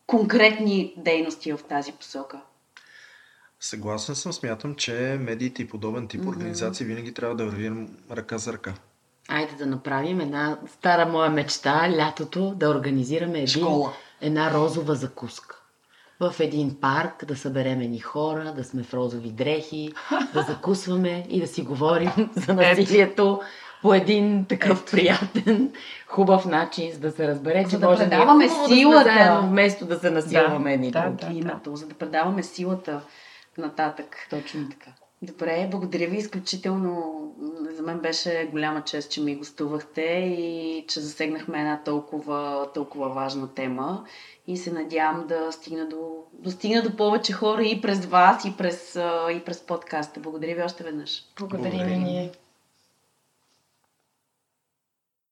[0.07, 2.41] конкретни дейности в тази посока.
[3.59, 6.29] Съгласен съм, смятам, че медиите и подобен тип mm-hmm.
[6.29, 8.73] организации винаги трябва да вървим ръка за ръка.
[9.29, 13.93] Айде да направим една стара моя мечта, лятото, да организираме един, Школа.
[14.21, 15.61] една розова закуска.
[16.19, 19.93] В един парк да съберем ни хора, да сме в розови дрехи,
[20.33, 23.41] да закусваме и да си говорим за насилието
[23.81, 24.91] по един такъв Ето.
[24.91, 25.71] приятен,
[26.07, 29.03] хубав начин, за да се разбере, че да може предаваме да силата.
[29.03, 31.77] Да заедно, вместо да се насилваме да, ни да, да, името, да.
[31.77, 33.01] за да предаваме силата
[33.57, 34.27] нататък.
[34.29, 34.91] Точно така.
[35.21, 37.13] Добре, благодаря ви изключително.
[37.77, 43.53] За мен беше голяма чест, че ми гостувахте и че засегнахме една толкова, толкова важна
[43.53, 44.03] тема.
[44.47, 48.53] И се надявам да стигна до, да стигна до повече хора и през вас, и
[48.57, 48.95] през,
[49.31, 50.19] и през подкаста.
[50.19, 51.23] Благодаря ви още веднъж.
[51.39, 52.31] Благодаря ви ние.